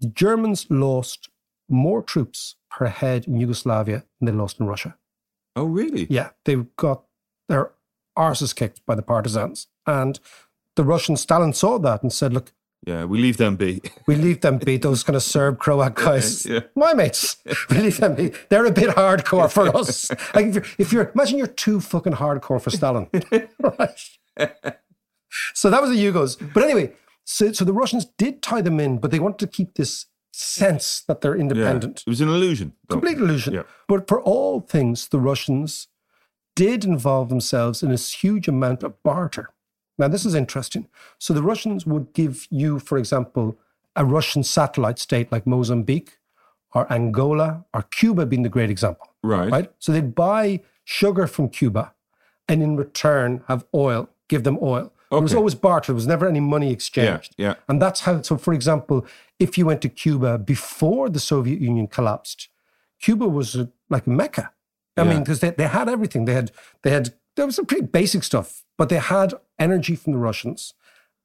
the 0.00 0.06
Germans 0.06 0.66
lost 0.70 1.28
more 1.68 2.00
troops 2.02 2.54
per 2.70 2.86
head 2.86 3.26
in 3.26 3.38
Yugoslavia 3.40 4.04
than 4.20 4.26
they 4.26 4.32
lost 4.32 4.58
in 4.58 4.66
Russia. 4.66 4.96
Oh, 5.54 5.64
really? 5.64 6.06
Yeah, 6.08 6.30
they 6.46 6.54
got 6.76 7.02
their 7.48 7.72
arses 8.16 8.54
kicked 8.54 8.84
by 8.86 8.94
the 8.94 9.02
partisans, 9.02 9.66
and 9.86 10.18
the 10.76 10.84
Russian 10.84 11.16
Stalin 11.16 11.52
saw 11.52 11.78
that 11.78 12.02
and 12.02 12.12
said, 12.12 12.32
"Look, 12.32 12.52
Yeah, 12.86 13.04
we 13.06 13.18
leave 13.18 13.36
them 13.38 13.56
be. 13.56 13.80
we 14.06 14.14
leave 14.16 14.40
them 14.40 14.58
be. 14.58 14.76
Those 14.76 15.02
kind 15.02 15.16
of 15.16 15.22
Serb 15.22 15.58
Croat 15.58 15.94
guys, 15.94 16.44
Yeah. 16.46 16.60
my 16.76 16.92
mates. 16.94 17.36
We 17.70 17.78
leave 17.78 17.98
them 17.98 18.14
be. 18.14 18.32
They're 18.50 18.66
a 18.66 18.70
bit 18.72 18.90
hardcore 18.96 19.50
for 19.50 19.74
us. 19.76 20.10
Like 20.34 20.46
if 20.46 20.54
you're, 20.54 20.64
if 20.78 20.92
you're 20.92 21.10
imagine 21.14 21.38
you're 21.38 21.46
too 21.64 21.80
fucking 21.80 22.14
hardcore 22.14 22.60
for 22.60 22.70
Stalin, 22.70 23.08
right? 23.60 23.98
So 25.54 25.70
that 25.70 25.80
was 25.82 25.90
the 25.90 25.96
Yugos. 26.04 26.36
But 26.54 26.62
anyway, 26.64 26.92
so 27.24 27.52
so 27.52 27.64
the 27.64 27.72
Russians 27.72 28.04
did 28.18 28.42
tie 28.42 28.60
them 28.62 28.78
in, 28.80 28.98
but 28.98 29.10
they 29.10 29.18
wanted 29.18 29.38
to 29.40 29.46
keep 29.46 29.74
this 29.74 30.06
sense 30.32 31.02
that 31.08 31.20
they're 31.20 31.36
Yeah. 31.36 31.40
independent. 31.42 32.02
It 32.06 32.10
was 32.10 32.20
an 32.20 32.28
illusion. 32.28 32.72
Complete 32.88 33.18
illusion. 33.18 33.54
Yeah. 33.54 33.62
But 33.88 34.08
for 34.08 34.20
all 34.20 34.60
things, 34.60 35.08
the 35.08 35.18
Russians 35.20 35.88
did 36.54 36.84
involve 36.84 37.28
themselves 37.28 37.82
in 37.82 37.90
this 37.90 38.12
huge 38.12 38.48
amount 38.48 38.82
of 38.82 39.02
barter. 39.02 39.50
Now, 39.98 40.08
this 40.08 40.24
is 40.24 40.34
interesting. 40.34 40.88
So 41.18 41.32
the 41.34 41.42
Russians 41.42 41.86
would 41.86 42.12
give 42.12 42.46
you, 42.50 42.78
for 42.78 42.98
example, 42.98 43.56
a 43.96 44.04
Russian 44.04 44.42
satellite 44.42 44.98
state 44.98 45.30
like 45.30 45.46
Mozambique 45.46 46.18
or 46.74 46.92
Angola 46.92 47.64
or 47.72 47.82
Cuba 47.82 48.26
being 48.26 48.42
the 48.42 48.48
great 48.48 48.70
example, 48.70 49.08
Right. 49.22 49.50
right? 49.50 49.72
So 49.78 49.92
they'd 49.92 50.14
buy 50.14 50.60
sugar 50.84 51.26
from 51.28 51.48
Cuba 51.48 51.92
and 52.48 52.62
in 52.62 52.76
return 52.76 53.42
have 53.46 53.64
oil, 53.74 54.08
give 54.28 54.42
them 54.42 54.58
oil. 54.60 54.90
There 55.10 55.20
was 55.22 55.34
always 55.34 55.54
barter. 55.54 55.92
There 55.92 55.94
was 55.94 56.08
never 56.08 56.26
any 56.26 56.40
money 56.40 56.66
Yeah. 56.66 56.72
exchanged. 56.72 57.34
Yeah. 57.38 57.54
And 57.68 57.80
that's 57.80 58.00
how, 58.00 58.20
so 58.22 58.36
for 58.36 58.52
example, 58.52 59.06
if 59.38 59.56
you 59.56 59.64
went 59.64 59.80
to 59.82 59.88
Cuba 59.88 60.38
before 60.38 61.08
the 61.08 61.20
Soviet 61.20 61.60
Union 61.60 61.86
collapsed, 61.86 62.48
Cuba 63.00 63.28
was 63.28 63.54
a, 63.54 63.70
like 63.88 64.08
Mecca. 64.08 64.50
I 64.96 65.02
Yeah. 65.02 65.10
mean, 65.10 65.20
because 65.20 65.40
they, 65.40 65.50
they 65.50 65.66
had 65.68 65.88
everything. 65.88 66.24
They 66.24 66.34
had, 66.34 66.50
they 66.82 66.90
had, 66.90 67.14
there 67.36 67.46
was 67.46 67.56
some 67.56 67.66
pretty 67.66 67.86
basic 67.86 68.22
stuff, 68.24 68.62
but 68.78 68.88
they 68.88 68.98
had 68.98 69.34
energy 69.58 69.96
from 69.96 70.12
the 70.12 70.18
Russians 70.18 70.74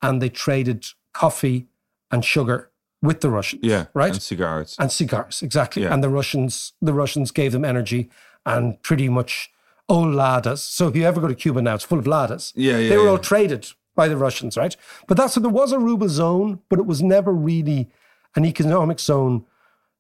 and 0.02 0.22
they 0.22 0.30
traded 0.30 0.86
coffee 1.14 1.68
and 2.12 2.24
sugar 2.26 2.72
with 3.02 3.22
the 3.22 3.30
Russians. 3.30 3.62
Yeah. 3.64 3.86
Right. 3.94 4.12
And 4.12 4.22
cigars. 4.22 4.76
and 4.80 4.92
cigars 4.92 5.42
exactly 5.42 5.84
Yeah. 5.84 5.94
and 5.94 6.04
the 6.04 6.10
russians 6.10 6.74
the 6.82 6.94
russians 6.94 7.32
gave 7.32 7.52
them 7.54 7.64
energy 7.64 8.10
and 8.46 8.82
pretty 8.84 9.08
much 9.10 9.52
old 9.88 10.14
ladas 10.16 10.58
so 10.60 10.88
if 10.90 10.96
you 10.98 11.04
ever 11.06 11.22
go 11.22 11.28
to 11.30 11.36
cuba 11.36 11.62
now 11.62 11.76
it's 11.76 11.86
full 11.86 11.98
of 12.00 12.06
ladas 12.06 12.52
Yeah, 12.56 12.78
yeah, 12.78 12.90
they 12.90 12.98
were 12.98 13.06
yeah. 13.06 13.10
all 13.12 13.18
traded 13.18 13.68
by 13.96 14.08
the 14.10 14.18
russians 14.18 14.58
right 14.58 14.76
but 15.08 15.16
that's 15.18 15.34
so 15.34 15.40
there 15.40 15.50
was 15.50 15.72
a 15.72 15.80
ruble 15.80 16.10
zone 16.10 16.60
but 16.70 16.78
it 16.80 16.86
was 16.86 17.02
never 17.02 17.32
really 17.34 17.90
an 18.36 18.44
economic 18.46 19.00
zone 19.00 19.46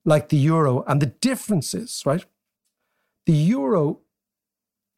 like 0.06 0.28
the 0.30 0.38
euro 0.38 0.84
and 0.88 1.02
the 1.02 1.12
difference 1.30 1.74
is 1.74 2.04
right 2.06 2.26
the 3.30 3.38
euro 3.56 4.00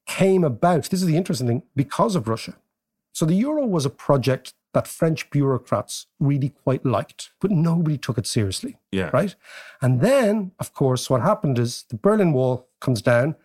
came 0.07 0.43
about 0.43 0.83
this 0.89 1.01
is 1.01 1.07
the 1.07 1.17
interesting 1.17 1.47
thing 1.47 1.63
because 1.75 2.15
of 2.15 2.27
russia 2.27 2.55
so 3.13 3.25
the 3.25 3.41
euro 3.47 3.65
was 3.65 3.85
a 3.85 3.89
project 4.07 4.53
that 4.73 4.87
french 4.87 5.29
bureaucrats 5.29 6.07
really 6.19 6.49
quite 6.49 6.85
liked 6.85 7.31
but 7.41 7.51
nobody 7.51 7.97
took 7.97 8.17
it 8.17 8.27
seriously 8.27 8.77
yeah. 8.91 9.09
right? 9.13 9.35
And 9.81 10.01
then, 10.01 10.51
of 10.59 10.73
course, 10.73 11.09
what 11.09 11.21
happened 11.21 11.57
is 11.57 11.85
the 11.89 11.95
Berlin 11.95 12.33
Wall 12.33 12.67
comes 12.79 13.01
down, 13.01 13.35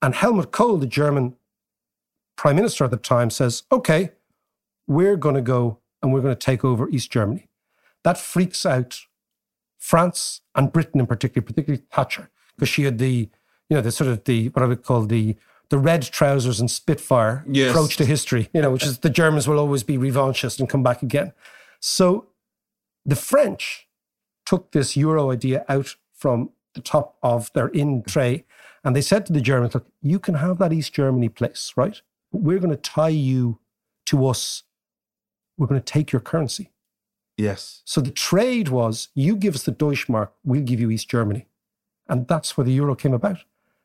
and 0.00 0.14
Helmut 0.14 0.50
Kohl, 0.50 0.78
the 0.78 0.86
German 0.86 1.36
prime 2.36 2.56
minister 2.56 2.84
at 2.84 2.90
the 2.90 2.96
time, 2.96 3.30
says, 3.30 3.64
okay, 3.70 4.12
we're 4.86 5.16
going 5.16 5.34
to 5.34 5.42
go 5.42 5.78
and 6.02 6.12
we're 6.12 6.20
going 6.20 6.34
to 6.34 6.38
take 6.38 6.64
over 6.64 6.88
East 6.88 7.10
Germany. 7.10 7.48
That 8.04 8.16
freaks 8.16 8.64
out 8.64 9.00
France 9.78 10.40
and 10.54 10.72
Britain 10.72 11.00
in 11.00 11.06
particular, 11.06 11.44
particularly 11.44 11.84
Thatcher, 11.90 12.30
because 12.56 12.68
she 12.68 12.84
had 12.84 12.98
the, 12.98 13.28
you 13.68 13.76
know, 13.76 13.80
the 13.82 13.92
sort 13.92 14.08
of 14.08 14.24
the, 14.24 14.48
what 14.50 14.62
I 14.62 14.66
would 14.66 14.82
call 14.82 15.02
the, 15.02 15.36
the 15.68 15.78
red 15.78 16.02
trousers 16.02 16.60
and 16.60 16.70
Spitfire 16.70 17.44
Yes. 17.46 17.70
approach 17.70 17.96
to 17.98 18.04
history, 18.04 18.48
you 18.54 18.62
know, 18.62 18.70
which 18.70 18.84
is 18.84 18.98
the 19.00 19.10
Germans 19.10 19.46
will 19.46 19.58
always 19.58 19.82
be 19.82 19.98
revanchist 19.98 20.58
and 20.58 20.68
come 20.68 20.82
back 20.82 21.02
again. 21.02 21.32
So 21.80 22.26
the 23.04 23.16
French 23.16 23.86
took 24.46 24.72
this 24.72 24.96
euro 24.96 25.30
idea 25.30 25.64
out 25.68 25.96
from 26.14 26.50
the 26.74 26.80
top 26.80 27.16
of 27.22 27.52
their 27.52 27.68
in 27.68 28.02
tray 28.02 28.44
And 28.84 28.94
they 28.96 29.02
said 29.02 29.26
to 29.26 29.32
the 29.32 29.40
Germans, 29.40 29.74
look, 29.74 29.86
you 30.00 30.18
can 30.18 30.34
have 30.34 30.58
that 30.58 30.72
East 30.72 30.92
Germany 30.94 31.28
place, 31.28 31.72
right? 31.76 32.00
But 32.32 32.42
we're 32.42 32.58
going 32.58 32.70
to 32.70 32.76
tie 32.76 33.08
you 33.08 33.58
to 34.06 34.26
us. 34.26 34.62
We're 35.56 35.66
going 35.66 35.80
to 35.80 35.92
take 35.92 36.12
your 36.12 36.20
currency. 36.20 36.70
Yes. 37.36 37.82
So 37.84 38.00
the 38.00 38.10
trade 38.10 38.68
was 38.68 39.08
you 39.14 39.36
give 39.36 39.54
us 39.54 39.64
the 39.64 39.72
Deutschmark, 39.72 40.30
we'll 40.44 40.62
give 40.62 40.80
you 40.80 40.90
East 40.90 41.10
Germany. 41.10 41.46
And 42.08 42.26
that's 42.26 42.56
where 42.56 42.64
the 42.64 42.72
euro 42.72 42.94
came 42.94 43.12
about. 43.12 43.38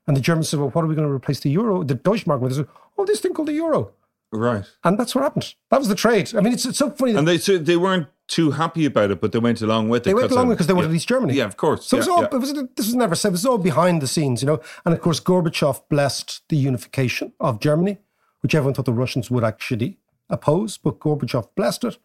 And 0.07 0.17
the 0.17 0.21
Germans 0.21 0.49
said, 0.49 0.59
well, 0.59 0.69
what 0.69 0.83
are 0.83 0.87
we 0.87 0.95
going 0.95 1.07
to 1.07 1.13
replace 1.13 1.39
the 1.39 1.49
euro, 1.49 1.83
the 1.83 1.95
Deutschmark 1.95 2.39
with? 2.39 2.51
They 2.51 2.57
said, 2.57 2.67
oh, 2.97 3.05
this 3.05 3.21
thing 3.21 3.33
called 3.33 3.47
the 3.47 3.53
euro. 3.53 3.91
Right. 4.31 4.65
And 4.83 4.97
that's 4.97 5.13
what 5.13 5.23
happened. 5.23 5.53
That 5.69 5.79
was 5.79 5.87
the 5.87 5.95
trade. 5.95 6.33
I 6.35 6.41
mean, 6.41 6.53
it's, 6.53 6.65
it's 6.65 6.79
so 6.79 6.89
funny. 6.89 7.15
And 7.15 7.27
they 7.27 7.37
so 7.37 7.57
they 7.57 7.77
weren't 7.77 8.07
too 8.27 8.51
happy 8.51 8.85
about 8.85 9.11
it, 9.11 9.21
but 9.21 9.31
they 9.31 9.39
went 9.39 9.61
along 9.61 9.89
with 9.89 10.01
it. 10.01 10.05
They 10.05 10.13
went 10.13 10.31
along 10.31 10.45
of- 10.45 10.53
because 10.53 10.65
they 10.67 10.73
wanted 10.73 10.89
yeah. 10.89 10.95
East 10.95 11.07
Germany. 11.07 11.35
Yeah, 11.35 11.45
of 11.45 11.55
course. 11.55 11.85
So 11.85 11.97
it 11.97 11.99
was 11.99 12.07
all, 12.07 12.21
yeah. 12.21 12.29
it 12.31 12.37
was, 12.37 12.53
this 12.53 12.87
was 12.87 12.95
never 12.95 13.15
said, 13.15 13.29
it 13.29 13.33
was 13.33 13.45
all 13.45 13.59
behind 13.59 14.01
the 14.01 14.07
scenes, 14.07 14.41
you 14.41 14.47
know. 14.47 14.59
And 14.85 14.93
of 14.93 15.01
course, 15.01 15.19
Gorbachev 15.19 15.83
blessed 15.87 16.41
the 16.49 16.57
unification 16.57 17.33
of 17.39 17.59
Germany, 17.59 17.99
which 18.41 18.55
everyone 18.55 18.73
thought 18.73 18.85
the 18.85 18.93
Russians 18.93 19.29
would 19.29 19.43
actually 19.43 19.99
oppose, 20.29 20.77
but 20.77 20.99
Gorbachev 20.99 21.49
blessed 21.55 21.83
it 21.83 21.97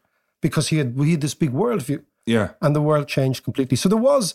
because 0.43 0.69
he 0.69 0.77
had, 0.77 0.95
he 0.99 1.13
had 1.13 1.23
this 1.23 1.35
big 1.35 1.53
worldview 1.53 2.05
yeah. 2.27 2.51
and 2.61 2.77
the 2.77 2.83
world 2.83 3.09
changed 3.09 3.43
completely. 3.43 3.77
So 3.77 3.89
there 3.89 3.97
was 3.97 4.35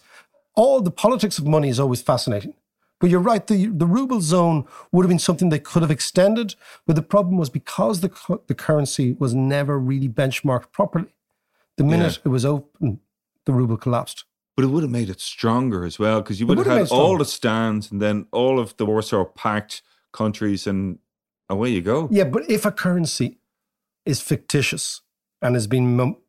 all 0.56 0.82
the 0.82 0.92
politics 0.92 1.38
of 1.38 1.46
money 1.46 1.70
is 1.70 1.80
always 1.80 2.02
fascinating. 2.02 2.56
But 3.04 3.10
you're 3.10 3.20
right, 3.20 3.46
the, 3.46 3.66
the 3.66 3.86
ruble 3.86 4.22
zone 4.22 4.64
would 4.94 5.04
have 5.04 5.10
been 5.10 5.20
something 5.20 5.50
they 5.50 5.60
could 5.60 5.82
have 5.82 5.92
extended. 5.92 6.56
But 6.88 6.96
the 6.96 7.02
problem 7.02 7.36
was 7.36 7.50
because 7.50 8.00
the, 8.00 8.10
the 8.48 8.56
currency 8.56 9.12
was 9.20 9.34
never 9.34 9.78
really 9.78 10.08
benchmarked 10.08 10.72
properly, 10.72 11.14
the 11.76 11.84
minute 11.84 12.20
it 12.24 12.30
was 12.30 12.46
open, 12.46 13.02
the 13.44 13.52
ruble 13.52 13.76
collapsed. 13.76 14.24
But 14.56 14.64
it 14.64 14.70
would 14.70 14.84
have 14.84 14.90
made 14.90 15.10
it 15.10 15.20
stronger 15.20 15.84
as 15.84 16.00
well 16.00 16.22
because 16.22 16.40
you 16.40 16.48
would 16.48 16.58
would 16.58 16.66
have 16.66 16.78
have 16.78 16.90
had 16.92 16.96
all 16.96 17.18
the 17.18 17.26
stands 17.26 17.92
and 17.92 18.02
then 18.02 18.26
all 18.32 18.58
of 18.58 18.78
the 18.78 18.86
Warsaw 18.86 19.26
Pact 19.26 19.82
countries, 20.14 20.66
and 20.66 21.00
away 21.50 21.72
you 21.72 21.82
go. 21.82 22.08
Yeah, 22.10 22.24
but 22.24 22.50
if 22.50 22.66
a 22.66 22.72
currency 22.72 23.38
is 24.06 24.22
fictitious 24.22 25.02
and 25.42 25.56
has 25.56 25.68
been 25.68 25.98
mo- 25.98 26.20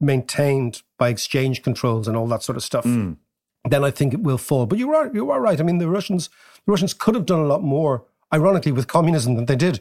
maintained 0.00 0.80
by 0.96 1.10
exchange 1.10 1.62
controls 1.62 2.08
and 2.08 2.16
all 2.16 2.28
that 2.28 2.42
sort 2.42 2.56
of 2.56 2.62
stuff, 2.62 2.86
Mm. 2.86 3.18
Then 3.64 3.84
I 3.84 3.90
think 3.90 4.14
it 4.14 4.20
will 4.20 4.38
fall. 4.38 4.66
But 4.66 4.78
you 4.78 4.94
are 4.94 5.10
you 5.12 5.30
are 5.30 5.40
right. 5.40 5.60
I 5.60 5.62
mean, 5.62 5.78
the 5.78 5.88
Russians 5.88 6.28
the 6.66 6.72
Russians 6.72 6.94
could 6.94 7.14
have 7.14 7.26
done 7.26 7.40
a 7.40 7.46
lot 7.46 7.62
more, 7.62 8.04
ironically, 8.32 8.72
with 8.72 8.86
communism 8.86 9.34
than 9.34 9.46
they 9.46 9.56
did. 9.56 9.80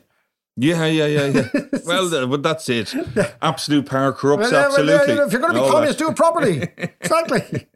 Yeah, 0.56 0.86
yeah, 0.86 1.08
yeah, 1.08 1.26
yeah. 1.26 1.50
well, 1.86 2.28
but 2.28 2.44
that's 2.44 2.70
it. 2.70 2.94
Absolute 3.42 3.88
power 3.88 4.14
corrupts. 4.14 4.52
Well, 4.52 4.62
yeah, 4.62 4.68
well, 4.68 5.00
absolutely. 5.00 5.26
if 5.26 5.32
you're 5.32 5.42
going 5.42 5.56
to 5.56 5.62
be 5.62 5.68
communist, 5.68 5.98
do 5.98 6.10
it 6.10 6.16
properly. 6.16 6.62
exactly. 6.78 7.68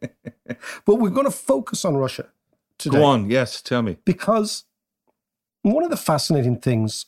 but 0.84 0.94
we're 0.94 1.10
going 1.10 1.26
to 1.26 1.32
focus 1.32 1.84
on 1.84 1.96
Russia 1.96 2.26
today 2.78 2.98
Go 2.98 3.04
on. 3.04 3.30
Yes, 3.30 3.60
tell 3.60 3.82
me. 3.82 3.96
because 4.04 4.64
one 5.62 5.82
of 5.82 5.90
the 5.90 5.96
fascinating 5.96 6.58
things 6.58 7.06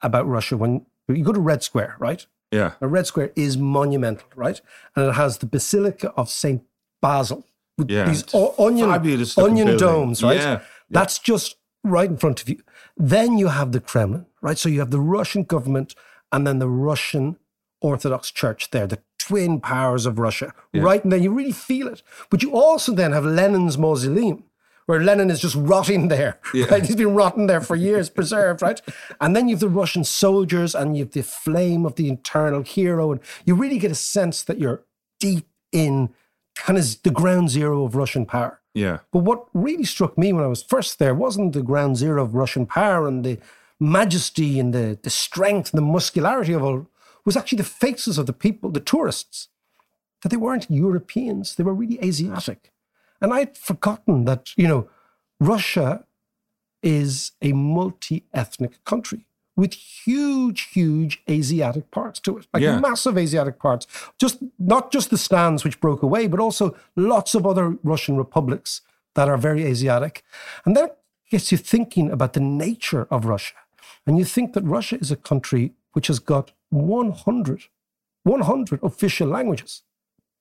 about 0.00 0.26
Russia 0.26 0.56
when 0.56 0.86
you 1.08 1.22
go 1.22 1.32
to 1.32 1.40
Red 1.40 1.62
Square, 1.62 1.96
right? 1.98 2.26
Yeah. 2.50 2.72
Now, 2.80 2.88
Red 2.88 3.06
Square 3.06 3.32
is 3.36 3.58
monumental, 3.58 4.28
right? 4.34 4.60
And 4.94 5.06
it 5.08 5.12
has 5.12 5.38
the 5.38 5.46
Basilica 5.46 6.12
of 6.16 6.30
St. 6.30 6.62
Basil 7.02 7.44
with 7.78 7.90
Yeah, 7.90 8.04
these 8.06 8.24
o- 8.34 8.54
onion, 8.58 8.88
onion 9.36 9.66
building. 9.66 9.78
domes, 9.78 10.22
right? 10.22 10.40
Yeah, 10.40 10.60
That's 10.90 11.18
just 11.18 11.56
right 11.84 12.08
in 12.10 12.16
front 12.16 12.42
of 12.42 12.48
you. 12.48 12.60
Then 12.96 13.38
you 13.38 13.48
have 13.48 13.72
the 13.72 13.80
Kremlin, 13.80 14.26
right? 14.40 14.58
So 14.58 14.68
you 14.68 14.80
have 14.80 14.90
the 14.90 15.00
Russian 15.00 15.44
government 15.44 15.94
and 16.32 16.46
then 16.46 16.58
the 16.58 16.68
Russian 16.68 17.36
Orthodox 17.80 18.30
Church 18.30 18.70
there, 18.70 18.86
the 18.86 18.98
twin 19.18 19.60
powers 19.60 20.06
of 20.06 20.18
Russia, 20.18 20.52
right? 20.74 21.02
And 21.02 21.12
then 21.12 21.22
you 21.22 21.32
really 21.32 21.52
feel 21.52 21.88
it. 21.88 22.02
But 22.30 22.42
you 22.42 22.52
also 22.52 22.92
then 22.94 23.12
have 23.12 23.24
Lenin's 23.24 23.76
mausoleum, 23.76 24.44
where 24.86 25.00
Lenin 25.02 25.30
is 25.30 25.40
just 25.40 25.54
rotting 25.58 26.08
there, 26.08 26.38
right? 26.70 26.84
He's 26.86 26.96
been 26.96 27.14
rotting 27.14 27.46
there 27.46 27.60
for 27.60 27.76
years, 27.76 28.08
preserved, 28.08 28.62
right? 28.62 28.80
And 29.20 29.36
then 29.36 29.48
you 29.48 29.54
have 29.56 29.60
the 29.60 29.68
Russian 29.68 30.04
soldiers 30.04 30.74
and 30.74 30.96
you 30.96 31.04
have 31.04 31.12
the 31.12 31.22
flame 31.22 31.84
of 31.84 31.96
the 31.96 32.08
internal 32.08 32.62
hero. 32.62 33.12
And 33.12 33.20
you 33.44 33.54
really 33.54 33.78
get 33.78 33.90
a 33.90 33.96
sense 33.96 34.42
that 34.44 34.58
you're 34.58 34.82
deep 35.20 35.46
in 35.72 36.10
kind 36.56 36.78
of 36.78 37.02
the 37.02 37.10
ground 37.10 37.50
zero 37.50 37.84
of 37.84 37.94
Russian 37.94 38.26
power. 38.26 38.60
Yeah. 38.74 38.98
But 39.12 39.20
what 39.20 39.46
really 39.54 39.84
struck 39.84 40.18
me 40.18 40.32
when 40.32 40.44
I 40.44 40.48
was 40.48 40.62
first 40.62 40.98
there 40.98 41.14
wasn't 41.14 41.52
the 41.52 41.62
ground 41.62 41.96
zero 41.96 42.22
of 42.22 42.34
Russian 42.34 42.66
power 42.66 43.06
and 43.06 43.24
the 43.24 43.38
majesty 43.78 44.58
and 44.58 44.72
the, 44.72 44.98
the 45.02 45.10
strength 45.10 45.72
and 45.72 45.78
the 45.78 45.86
muscularity 45.86 46.52
of 46.52 46.62
all, 46.62 46.86
was 47.24 47.36
actually 47.36 47.56
the 47.56 47.64
faces 47.64 48.18
of 48.18 48.26
the 48.26 48.32
people, 48.32 48.70
the 48.70 48.80
tourists, 48.80 49.48
that 50.22 50.30
they 50.30 50.36
weren't 50.36 50.70
Europeans, 50.70 51.54
they 51.54 51.64
were 51.64 51.74
really 51.74 52.02
Asiatic. 52.02 52.72
And 53.20 53.32
I'd 53.32 53.56
forgotten 53.56 54.24
that, 54.24 54.50
you 54.56 54.68
know, 54.68 54.88
Russia 55.40 56.04
is 56.82 57.32
a 57.42 57.52
multi 57.52 58.24
ethnic 58.32 58.82
country 58.84 59.26
with 59.56 59.72
huge, 59.72 60.68
huge 60.72 61.22
Asiatic 61.28 61.90
parts 61.90 62.20
to 62.20 62.38
it, 62.38 62.46
like 62.52 62.62
Yeah. 62.62 62.78
massive 62.78 63.16
Asiatic 63.18 63.58
parts. 63.58 63.86
Just 64.18 64.38
not 64.58 64.92
just 64.92 65.10
the 65.10 65.16
stands 65.18 65.64
which 65.64 65.80
broke 65.80 66.02
away, 66.02 66.26
but 66.26 66.40
also 66.40 66.76
lots 66.94 67.34
of 67.34 67.46
other 67.46 67.78
Russian 67.82 68.16
republics 68.16 68.82
that 69.14 69.28
are 69.28 69.38
very 69.38 69.64
Asiatic. 69.64 70.22
And 70.64 70.76
that 70.76 70.98
gets 71.30 71.50
you 71.50 71.58
thinking 71.58 72.10
about 72.10 72.32
the 72.34 72.40
nature 72.40 73.06
of 73.10 73.24
Russia. 73.24 73.54
And 74.06 74.18
you 74.18 74.24
think 74.24 74.52
that 74.52 74.64
Russia 74.64 74.98
is 75.00 75.10
a 75.10 75.16
country 75.16 75.72
which 75.92 76.08
has 76.08 76.18
got 76.18 76.52
100, 76.70 77.64
100 78.24 78.80
official 78.82 79.28
languages. 79.28 79.82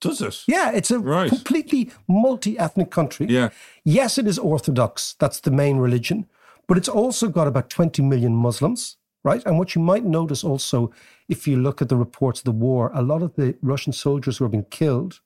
Does 0.01 0.21
it? 0.21 0.43
Yeah, 0.47 0.71
it's 0.71 0.91
a 0.91 0.99
Right. 0.99 1.30
completely 1.30 1.89
multi 2.08 2.60
ethnic 2.60 2.91
country. 2.91 3.28
Yeah. 3.30 3.49
Yes, 3.86 4.17
it 4.17 4.28
is 4.28 4.38
Orthodox. 4.38 5.15
That's 5.19 5.39
the 5.39 5.51
main 5.51 5.78
religion. 5.78 6.25
But 6.67 6.78
it's 6.78 6.89
also 6.89 7.30
got 7.30 7.47
about 7.47 7.69
20 7.69 8.01
million 8.01 8.36
Muslims, 8.36 8.97
right? 9.26 9.44
And 9.46 9.58
what 9.58 9.76
you 9.76 9.82
might 9.82 10.06
notice 10.06 10.44
also, 10.44 10.92
if 11.28 11.48
you 11.48 11.58
look 11.58 11.82
at 11.82 11.90
the 11.90 11.98
reports 11.98 12.40
of 12.40 12.46
the 12.46 12.52
war, 12.52 12.92
a 12.94 13.02
lot 13.02 13.22
of 13.24 13.34
the 13.36 13.58
Russian 13.62 13.92
soldiers 13.92 14.38
who 14.38 14.46
have 14.46 14.52
been 14.52 14.66
killed, 14.70 15.20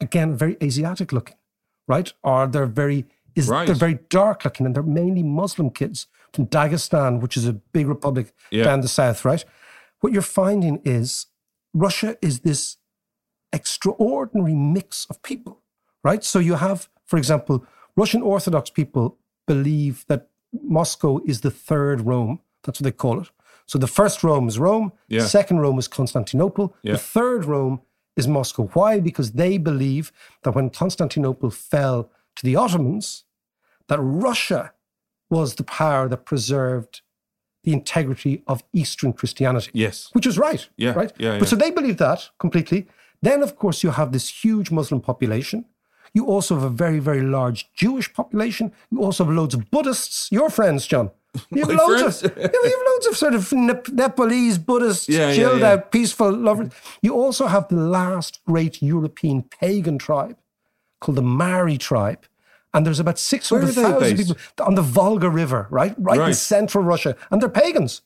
again, 0.00 0.36
very 0.36 0.56
Asiatic 0.62 1.12
looking, 1.12 1.36
right? 1.88 2.12
Or 2.22 2.46
they're 2.46 2.66
very, 2.66 3.06
is, 3.34 3.48
Right. 3.48 3.66
they're 3.66 3.74
very 3.74 3.98
dark 4.10 4.44
looking 4.44 4.66
and 4.66 4.74
they're 4.76 4.82
mainly 5.02 5.22
Muslim 5.22 5.70
kids 5.70 6.06
from 6.34 6.46
Dagestan, 6.46 7.20
which 7.22 7.36
is 7.38 7.46
a 7.48 7.54
big 7.54 7.88
republic 7.88 8.34
Yeah. 8.50 8.64
down 8.64 8.82
the 8.82 8.88
south, 8.88 9.24
right? 9.24 9.42
What 10.00 10.12
you're 10.12 10.22
finding 10.44 10.82
is 10.84 11.26
Russia 11.72 12.16
is 12.20 12.40
this 12.40 12.76
extraordinary 13.52 14.54
mix 14.54 15.06
of 15.08 15.22
people, 15.22 15.62
right? 16.04 16.22
So 16.22 16.38
you 16.38 16.54
have, 16.54 16.90
for 17.06 17.16
example, 17.16 17.64
Russian 17.96 18.20
Orthodox 18.22 18.68
people 18.68 19.16
believe 19.46 20.04
that 20.08 20.28
Moscow 20.52 21.20
is 21.24 21.40
the 21.40 21.50
third 21.50 22.02
Rome. 22.02 22.40
That's 22.66 22.80
what 22.80 22.84
they 22.84 22.92
call 22.92 23.20
it. 23.20 23.30
So 23.66 23.78
the 23.78 23.86
first 23.86 24.22
Rome 24.22 24.46
is 24.48 24.58
Rome, 24.58 24.92
Yeah. 25.08 25.22
the 25.22 25.28
second 25.28 25.58
Rome 25.60 25.78
is 25.78 25.88
Constantinople, 25.88 26.74
Yeah. 26.82 26.92
the 26.92 26.98
third 26.98 27.44
Rome 27.44 27.80
is 28.16 28.28
Moscow. 28.28 28.68
Why? 28.74 29.00
Because 29.00 29.32
they 29.32 29.58
believe 29.58 30.12
that 30.42 30.54
when 30.54 30.70
Constantinople 30.70 31.50
fell 31.50 32.10
to 32.36 32.44
the 32.44 32.56
Ottomans, 32.56 33.24
that 33.88 33.98
Russia 34.00 34.72
was 35.30 35.54
the 35.54 35.64
power 35.64 36.08
that 36.08 36.24
preserved 36.24 37.02
the 37.64 37.72
integrity 37.72 38.42
of 38.46 38.62
Eastern 38.72 39.12
Christianity 39.12 39.70
Yes. 39.74 40.10
which 40.12 40.26
is 40.26 40.38
right. 40.38 40.68
Yeah, 40.76 40.92
Right. 40.92 41.12
yeah, 41.18 41.32
But 41.38 41.42
yeah. 41.42 41.50
so 41.50 41.56
they 41.56 41.70
believe 41.72 41.96
that 41.96 42.30
completely. 42.38 42.86
Then, 43.22 43.42
of 43.42 43.56
course, 43.56 43.82
you 43.82 43.90
have 43.90 44.12
this 44.12 44.28
huge 44.44 44.70
Muslim 44.70 45.00
population. 45.00 45.64
You 46.14 46.26
also 46.26 46.54
have 46.54 46.62
a 46.64 46.70
very, 46.84 47.00
very 47.00 47.22
large 47.22 47.72
Jewish 47.74 48.12
population. 48.14 48.72
You 48.90 49.02
also 49.02 49.24
have 49.24 49.34
loads 49.34 49.54
of 49.54 49.70
Buddhists. 49.70 50.28
Your 50.30 50.48
friends, 50.50 50.86
John. 50.86 51.10
You 51.50 51.60
have 51.66 51.70
loads 51.70 52.22
of 52.22 52.32
friends? 52.32 52.52
you 52.54 52.62
have 52.62 52.86
loads 52.92 53.06
of 53.06 53.16
sort 53.16 53.34
of 53.34 53.52
Nep- 53.52 53.88
Nepalese 53.88 54.58
Buddhists, 54.58 55.08
Yeah, 55.08 55.28
yeah, 55.28 55.34
chilled 55.34 55.60
yeah. 55.60 55.72
out, 55.72 55.92
peaceful, 55.92 56.32
lovers. 56.32 56.70
You 57.02 57.14
also 57.14 57.46
have 57.46 57.68
the 57.68 57.76
last 57.76 58.40
great 58.46 58.82
European 58.82 59.42
pagan 59.60 59.98
tribe 59.98 60.36
called 61.00 61.16
the 61.16 61.22
Mari 61.22 61.78
tribe. 61.78 62.26
And 62.74 62.84
there's 62.84 63.00
about 63.00 63.18
Where 63.48 63.62
are 63.62 63.66
they 63.66 64.14
600,000 64.14 64.16
people 64.16 64.36
on 64.66 64.74
the 64.74 64.82
Volga 64.82 65.30
River, 65.30 65.66
right? 65.70 65.94
Right, 65.98 66.20
in 66.28 66.34
central 66.34 66.84
Russia. 66.84 67.16
And 67.30 67.40
they're 67.40 67.48
pagans. 67.48 68.02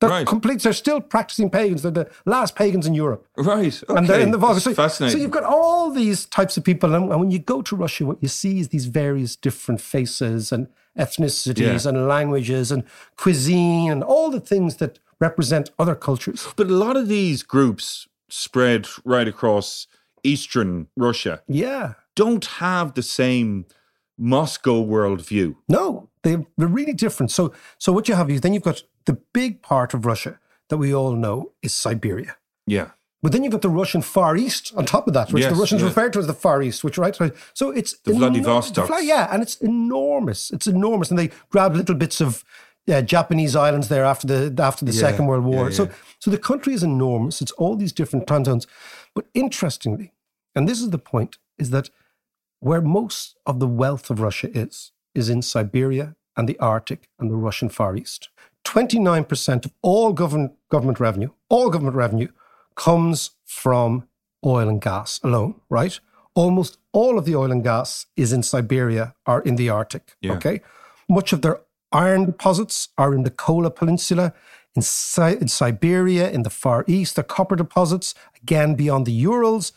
They're 0.00 0.10
Right. 0.10 0.26
complete. 0.26 0.62
They're 0.62 0.72
still 0.72 1.00
practicing 1.00 1.50
pagans. 1.50 1.82
They're 1.82 1.90
the 1.90 2.08
last 2.24 2.54
pagans 2.56 2.86
in 2.86 2.94
Europe, 2.94 3.26
Right. 3.36 3.82
Okay. 3.82 3.98
and 3.98 4.06
they're 4.08 4.20
in 4.20 4.30
the 4.30 4.38
Volga. 4.38 4.60
So, 4.60 4.72
fascinating. 4.72 5.16
so 5.18 5.22
you've 5.22 5.32
got 5.32 5.42
all 5.44 5.90
these 5.90 6.24
types 6.26 6.56
of 6.56 6.62
people, 6.64 6.94
and, 6.94 7.10
and 7.10 7.20
when 7.20 7.30
you 7.32 7.40
go 7.40 7.62
to 7.62 7.74
Russia, 7.76 8.06
what 8.06 8.18
you 8.22 8.28
see 8.28 8.60
is 8.60 8.68
these 8.68 8.86
various 8.86 9.34
different 9.36 9.80
faces 9.80 10.52
and 10.52 10.68
ethnicities 10.98 11.84
Yeah. 11.84 11.88
and 11.90 12.08
languages 12.08 12.70
and 12.72 12.82
cuisine 13.16 13.90
and 13.90 14.02
all 14.02 14.30
the 14.30 14.40
things 14.40 14.76
that 14.76 14.98
represent 15.20 15.70
other 15.78 15.94
cultures. 15.94 16.48
But 16.56 16.66
a 16.68 16.74
lot 16.74 16.96
of 16.96 17.08
these 17.08 17.42
groups 17.42 18.06
spread 18.28 18.86
right 19.04 19.26
across 19.28 19.86
Eastern 20.22 20.88
Russia 20.96 21.42
Yeah, 21.48 21.94
don't 22.14 22.44
have 22.44 22.94
the 22.94 23.02
same 23.02 23.64
Moscow 24.18 24.84
worldview. 24.84 25.54
no, 25.68 26.08
they, 26.22 26.36
they're 26.56 26.66
really 26.68 26.92
different. 26.92 27.30
So, 27.30 27.52
so 27.78 27.92
what 27.92 28.08
you 28.08 28.14
have 28.16 28.28
is 28.30 28.40
then 28.40 28.52
you've 28.52 28.64
got 28.64 28.82
the 29.06 29.18
big 29.32 29.62
part 29.62 29.94
of 29.94 30.04
Russia 30.04 30.38
that 30.68 30.76
we 30.78 30.92
all 30.94 31.12
know 31.14 31.52
is 31.62 31.72
Siberia. 31.72 32.36
Yeah. 32.66 32.90
But 33.22 33.32
then 33.32 33.42
you've 33.42 33.52
got 33.52 33.62
the 33.62 33.68
Russian 33.68 34.00
Far 34.00 34.36
East 34.36 34.72
on 34.76 34.84
top 34.86 35.08
of 35.08 35.14
that, 35.14 35.32
which 35.32 35.42
Yes, 35.42 35.52
the 35.52 35.58
Russians 35.58 35.80
yeah. 35.82 35.88
refer 35.88 36.08
to 36.10 36.18
as 36.20 36.26
the 36.28 36.34
Far 36.34 36.62
East, 36.62 36.84
which 36.84 36.98
right. 36.98 37.16
So 37.52 37.70
it's 37.70 37.98
The 37.98 38.12
the 38.12 38.18
yeah, 39.02 39.28
and 39.32 39.42
it's 39.42 39.56
enormous. 39.56 40.50
It's 40.50 40.66
enormous, 40.66 41.10
and 41.10 41.18
they 41.18 41.30
grab 41.50 41.74
little 41.74 41.96
bits 41.96 42.20
of 42.20 42.44
yeah, 42.86 43.00
Japanese 43.00 43.56
islands 43.56 43.88
there 43.88 44.04
after 44.04 44.26
the 44.26 44.62
after 44.62 44.84
the 44.84 44.92
Yeah, 44.92 45.00
Second 45.00 45.26
World 45.26 45.44
War. 45.44 45.64
yeah, 45.68 45.76
So 45.76 45.88
so 46.20 46.30
the 46.30 46.38
country 46.38 46.74
is 46.74 46.82
enormous. 46.82 47.42
It's 47.42 47.52
all 47.52 47.76
these 47.76 47.92
different 47.92 48.26
time 48.26 48.44
zones. 48.44 48.66
But 49.14 49.26
interestingly, 49.34 50.12
and 50.54 50.68
this 50.68 50.80
is 50.80 50.90
the 50.90 50.98
point, 50.98 51.38
is 51.58 51.70
that 51.70 51.90
where 52.60 52.80
most 52.80 53.36
of 53.46 53.58
the 53.58 53.68
wealth 53.68 54.10
of 54.10 54.20
Russia 54.20 54.48
is, 54.56 54.92
is 55.14 55.28
in 55.28 55.42
Siberia 55.42 56.14
and 56.36 56.48
the 56.48 56.58
Arctic 56.60 57.08
and 57.18 57.30
the 57.30 57.36
Russian 57.36 57.68
Far 57.68 57.96
East. 57.96 58.28
29% 58.64 59.64
of 59.64 59.72
all 59.82 60.12
government, 60.12 60.52
government 60.68 61.00
revenue, 61.00 61.30
all 61.48 61.70
government 61.70 61.96
revenue, 61.96 62.28
comes 62.78 63.32
from 63.44 64.08
oil 64.44 64.68
and 64.68 64.80
gas 64.80 65.20
alone, 65.22 65.54
right? 65.68 66.00
Almost 66.34 66.78
all 66.92 67.18
of 67.18 67.24
the 67.24 67.34
oil 67.36 67.50
and 67.52 67.62
gas 67.64 68.06
is 68.16 68.32
in 68.32 68.42
Siberia 68.42 69.14
or 69.26 69.40
in 69.42 69.56
the 69.56 69.68
Arctic, 69.68 70.16
Yeah. 70.22 70.34
okay? 70.36 70.60
Much 71.08 71.32
of 71.34 71.42
their 71.42 71.60
iron 71.92 72.24
deposits 72.26 72.88
are 72.96 73.12
in 73.16 73.24
the 73.24 73.30
Kola 73.30 73.70
Peninsula, 73.70 74.32
in, 74.76 74.82
Si- 74.82 75.38
in 75.42 75.48
Siberia, 75.48 76.30
in 76.30 76.42
the 76.44 76.50
Far 76.50 76.84
East. 76.86 77.16
Their 77.16 77.24
copper 77.36 77.56
deposits, 77.56 78.14
again, 78.42 78.74
beyond 78.76 79.06
the 79.06 79.12
Urals. 79.30 79.72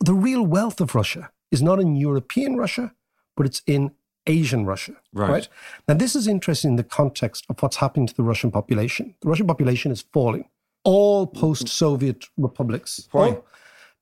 The 0.00 0.14
real 0.14 0.42
wealth 0.56 0.80
of 0.80 0.94
Russia 0.94 1.30
is 1.50 1.60
not 1.62 1.78
in 1.80 1.96
European 1.96 2.56
Russia, 2.56 2.86
but 3.36 3.46
it's 3.46 3.62
in 3.66 3.92
Asian 4.26 4.64
Russia. 4.64 4.94
Right. 5.12 5.48
Now, 5.86 5.94
this 6.02 6.16
is 6.16 6.26
interesting 6.26 6.70
in 6.72 6.76
the 6.76 6.84
context 7.00 7.44
of 7.50 7.60
what's 7.62 7.76
happening 7.76 8.06
to 8.06 8.14
the 8.16 8.22
Russian 8.22 8.50
population. 8.50 9.14
The 9.20 9.28
Russian 9.28 9.46
population 9.46 9.92
is 9.92 10.00
falling. 10.12 10.48
All 10.84 11.26
post-Soviet 11.26 12.26
republics. 12.36 13.08
Why? 13.12 13.26
all- 13.28 13.44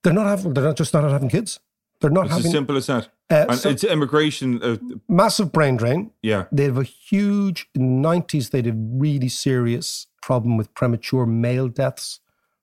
they're 0.03 0.13
not 0.13 0.27
having. 0.27 0.53
They're 0.55 0.65
not 0.65 0.77
just 0.77 0.93
not 0.93 1.09
having 1.11 1.29
kids. 1.29 1.61
They're 2.01 2.11
not 2.11 2.27
It's 2.27 2.45
as 2.45 2.51
simple 2.51 2.77
as 2.77 2.87
that. 2.87 3.09
Uh, 3.31 3.47
and 3.51 3.59
so- 3.59 3.69
it's 3.71 3.85
immigration. 3.85 4.61
Uh, 4.63 4.77
massive 5.09 5.53
brain 5.53 5.77
drain. 5.77 6.11
yeah. 6.23 6.47
They 6.51 6.65
have 6.65 6.77
a 6.79 6.83
huge 6.83 7.69
in 7.75 8.03
the 8.03 8.09
90s. 8.09 8.51
They 8.51 8.59
had 8.59 8.67
a 8.67 8.73
really 8.75 9.29
serious 9.29 10.09
problem 10.21 10.57
with 10.57 10.75
premature 10.75 11.25
male 11.27 11.69
deaths 11.69 12.19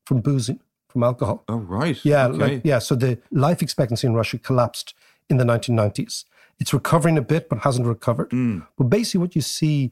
from 0.05 0.19
boozing, 0.19 0.59
from 0.89 1.03
alcohol. 1.03 1.45
Oh, 1.47 1.55
right. 1.59 1.97
Yeah, 2.03 2.27
Okay. 2.27 2.37
like 2.37 2.61
yeah. 2.65 2.79
So 2.79 2.95
the 2.95 3.17
life 3.31 3.61
expectancy 3.61 4.05
in 4.07 4.13
Russia 4.13 4.37
collapsed 4.37 4.93
in 5.29 5.37
the 5.37 5.45
1990s. 5.45 6.25
It's 6.59 6.73
recovering 6.73 7.17
a 7.17 7.21
bit, 7.21 7.47
but 7.47 7.59
hasn't 7.59 7.87
recovered. 7.87 8.31
Mm. 8.31 8.67
But 8.77 8.89
basically, 8.89 9.21
what 9.21 9.35
you 9.35 9.41
see, 9.41 9.91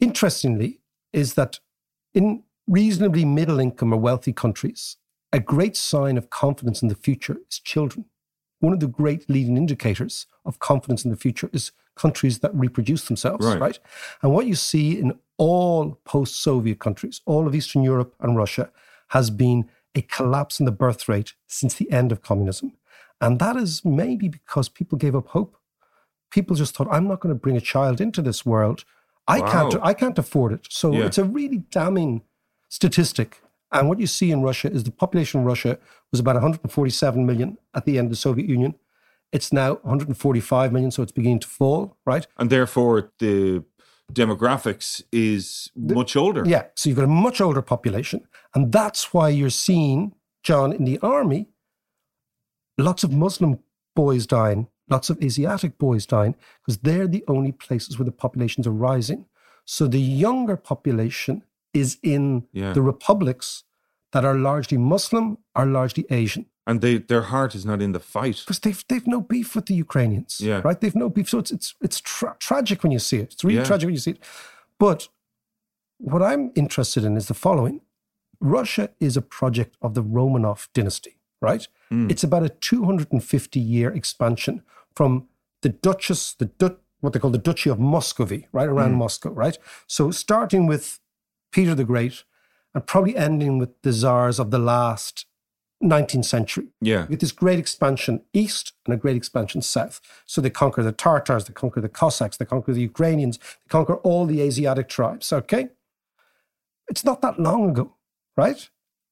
interestingly, 0.00 0.80
is 1.12 1.34
that 1.34 1.60
in 2.14 2.42
reasonably 2.66 3.24
middle 3.24 3.58
income 3.58 3.92
or 3.92 3.96
wealthy 3.98 4.32
countries, 4.32 4.96
a 5.32 5.40
great 5.40 5.76
sign 5.76 6.16
of 6.16 6.30
confidence 6.30 6.82
in 6.82 6.88
the 6.88 6.94
future 6.94 7.38
is 7.50 7.58
children. 7.58 8.04
One 8.60 8.72
of 8.72 8.80
the 8.80 8.86
great 8.86 9.28
leading 9.28 9.56
indicators 9.56 10.26
of 10.44 10.58
confidence 10.58 11.04
in 11.04 11.10
the 11.10 11.16
future 11.16 11.50
is 11.52 11.72
countries 11.96 12.38
that 12.38 12.54
reproduce 12.54 13.06
themselves, 13.06 13.44
Right. 13.44 13.60
right? 13.60 13.78
And 14.22 14.32
what 14.32 14.46
you 14.46 14.54
see 14.54 14.98
in 14.98 15.18
all 15.36 15.98
post 16.04 16.40
Soviet 16.42 16.78
countries, 16.78 17.20
all 17.26 17.46
of 17.46 17.54
Eastern 17.54 17.82
Europe 17.82 18.14
and 18.20 18.36
Russia, 18.36 18.70
has 19.08 19.30
been 19.30 19.68
a 19.94 20.02
collapse 20.02 20.60
in 20.60 20.64
the 20.66 20.72
birth 20.72 21.08
rate 21.08 21.34
since 21.46 21.74
the 21.74 21.90
end 21.90 22.12
of 22.12 22.22
communism. 22.22 22.72
And 23.20 23.38
that 23.40 23.56
is 23.56 23.84
maybe 23.84 24.28
because 24.28 24.68
people 24.68 24.96
gave 24.96 25.14
up 25.14 25.28
hope. 25.28 25.56
People 26.30 26.56
just 26.56 26.74
thought, 26.74 26.88
I'm 26.90 27.06
not 27.06 27.20
going 27.20 27.34
to 27.34 27.38
bring 27.38 27.56
a 27.56 27.60
child 27.60 28.00
into 28.00 28.22
this 28.22 28.46
world. 28.46 28.84
I 29.28 29.40
can't 29.40 29.76
I 29.82 29.92
can't 29.94 30.18
afford 30.18 30.52
it. 30.52 30.66
So 30.70 30.92
Yeah. 30.92 31.04
it's 31.06 31.18
a 31.18 31.24
really 31.24 31.58
damning 31.70 32.22
statistic. 32.72 33.42
And 33.70 33.86
what 33.86 34.00
you 34.00 34.06
see 34.06 34.30
in 34.30 34.40
Russia 34.40 34.70
is 34.72 34.82
the 34.82 34.90
population 34.90 35.40
in 35.40 35.46
Russia 35.46 35.78
was 36.10 36.20
about 36.20 36.36
147 36.36 37.26
million 37.26 37.58
at 37.74 37.84
the 37.84 37.98
end 37.98 38.06
of 38.06 38.10
the 38.10 38.16
Soviet 38.16 38.48
Union. 38.48 38.74
It's 39.30 39.52
now 39.52 39.74
145 39.82 40.72
million, 40.72 40.90
so 40.90 41.02
it's 41.02 41.12
beginning 41.12 41.40
to 41.40 41.48
fall, 41.48 41.98
right? 42.06 42.26
And 42.38 42.48
therefore, 42.48 43.12
the 43.18 43.62
demographics 44.10 45.02
is 45.12 45.70
much 45.76 46.16
older. 46.16 46.44
Yeah. 46.46 46.64
So 46.74 46.88
you've 46.88 46.96
got 46.96 47.04
a 47.04 47.18
much 47.26 47.42
older 47.42 47.60
population. 47.60 48.26
And 48.54 48.72
that's 48.72 49.12
why 49.12 49.28
you're 49.28 49.50
seeing, 49.50 50.14
John, 50.42 50.72
in 50.72 50.84
the 50.84 50.98
army, 51.00 51.48
lots 52.78 53.04
of 53.04 53.12
Muslim 53.12 53.58
boys 53.94 54.26
dying, 54.26 54.68
lots 54.88 55.10
of 55.10 55.22
Asiatic 55.22 55.76
boys 55.76 56.06
dying, 56.06 56.34
because 56.60 56.78
they're 56.78 57.06
the 57.06 57.24
only 57.28 57.52
places 57.52 57.98
where 57.98 58.06
the 58.06 58.12
populations 58.12 58.66
are 58.66 58.72
rising. 58.72 59.26
So 59.66 59.86
the 59.86 60.00
younger 60.00 60.56
population 60.56 61.42
is 61.72 61.98
in 62.02 62.46
Yeah. 62.52 62.72
the 62.72 62.82
republics 62.82 63.64
that 64.12 64.24
are 64.24 64.34
largely 64.36 64.78
Muslim, 64.78 65.38
are 65.54 65.66
largely 65.66 66.04
Asian. 66.10 66.46
And 66.66 66.80
they, 66.80 66.98
their 66.98 67.22
heart 67.22 67.54
is 67.54 67.64
not 67.64 67.82
in 67.82 67.92
the 67.92 67.98
fight. 68.00 68.36
Because 68.46 68.60
they've 68.60 68.84
they've 68.88 69.06
no 69.06 69.20
beef 69.20 69.54
with 69.56 69.66
the 69.66 69.74
Ukrainians, 69.74 70.40
Yeah. 70.40 70.60
right? 70.64 70.80
They've 70.80 70.94
no 71.04 71.08
beef, 71.08 71.28
so 71.28 71.38
it's 71.38 71.50
it's 71.50 71.74
it's 71.80 72.00
tra- 72.00 72.36
tragic 72.38 72.82
when 72.82 72.92
you 72.92 73.00
see 73.00 73.16
it. 73.18 73.32
It's 73.32 73.42
really 73.44 73.56
Yeah. 73.58 73.64
tragic 73.64 73.86
when 73.86 73.94
you 73.94 74.00
see 74.00 74.12
it. 74.12 74.20
But 74.78 75.08
what 75.98 76.22
I'm 76.22 76.50
interested 76.54 77.04
in 77.04 77.16
is 77.16 77.26
the 77.26 77.34
following: 77.34 77.80
Russia 78.40 78.90
is 79.00 79.16
a 79.16 79.22
project 79.22 79.76
of 79.82 79.94
the 79.94 80.02
Romanov 80.02 80.68
dynasty, 80.74 81.18
right? 81.40 81.66
Mm. 81.90 82.10
It's 82.10 82.24
about 82.24 82.42
a 82.44 82.48
250 82.48 83.60
year 83.60 83.90
expansion 83.92 84.62
from 84.94 85.28
the 85.62 85.68
Duchess, 85.70 86.34
the 86.34 86.46
Du- 86.46 86.76
what 87.00 87.12
they 87.12 87.18
call 87.20 87.30
the 87.30 87.38
Duchy 87.50 87.70
of 87.70 87.78
Muscovy, 87.78 88.46
right 88.52 88.68
around 88.68 88.94
Moscow, 88.94 89.30
right? 89.30 89.58
So 89.88 90.10
starting 90.12 90.66
with 90.68 91.00
Peter 91.52 91.74
the 91.74 91.84
Great, 91.84 92.24
and 92.74 92.86
probably 92.86 93.16
ending 93.16 93.58
with 93.58 93.80
the 93.82 93.92
czars 93.92 94.38
of 94.40 94.50
the 94.50 94.58
last 94.58 95.26
19th 95.82 96.24
century. 96.24 96.68
Yeah. 96.80 97.06
Get 97.06 97.20
this 97.20 97.32
great 97.32 97.58
expansion 97.58 98.22
east 98.32 98.72
and 98.86 98.94
a 98.94 98.96
great 98.96 99.16
expansion 99.16 99.62
south. 99.62 100.00
So 100.26 100.40
they 100.40 100.50
conquer 100.50 100.82
the 100.82 100.92
Tartars, 100.92 101.44
they 101.46 101.52
conquer 101.52 101.80
the 101.80 101.88
Cossacks, 101.88 102.36
they 102.36 102.44
conquer 102.44 102.72
the 102.72 102.80
Ukrainians, 102.80 103.38
they 103.38 103.68
conquer 103.68 103.96
all 103.96 104.24
the 104.26 104.40
Asiatic 104.40 104.88
tribes. 104.88 105.32
Okay? 105.32 105.68
It's 106.88 107.04
not 107.04 107.20
that 107.22 107.38
long 107.40 107.70
ago, 107.70 107.94
right? 108.36 108.68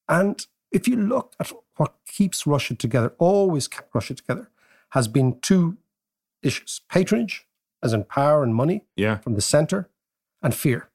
And 0.08 0.46
if 0.70 0.86
you 0.88 0.96
look 0.96 1.34
at 1.40 1.52
what 1.76 1.94
keeps 2.06 2.46
Russia 2.46 2.74
together, 2.74 3.14
always 3.18 3.66
kept 3.68 3.94
Russia 3.94 4.14
together, 4.14 4.48
has 4.90 5.08
been 5.08 5.38
two 5.40 5.76
issues 6.42 6.80
patronage, 6.88 7.46
as 7.82 7.92
in 7.92 8.04
power 8.04 8.42
and 8.42 8.54
money 8.54 8.84
Yeah. 8.96 9.18
from 9.18 9.34
the 9.34 9.40
center, 9.40 9.88
and 10.42 10.54
fear 10.54 10.88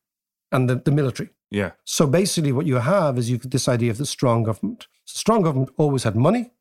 and 0.51 0.69
the, 0.69 0.75
the 0.75 0.91
military. 0.91 1.29
Yeah. 1.51 1.71
So 1.83 2.07
basically, 2.07 2.51
what 2.51 2.65
you 2.65 2.75
have 2.75 3.17
is 3.17 3.29
you 3.29 3.37
get 3.37 3.51
this 3.51 3.67
idea 3.67 3.91
of 3.91 3.97
the 3.97 4.05
strong 4.05 4.43
government. 4.43 4.87
So 5.05 5.17
strong 5.17 5.41
government 5.43 5.69
always 5.77 6.03
had 6.03 6.15
money, 6.15 6.51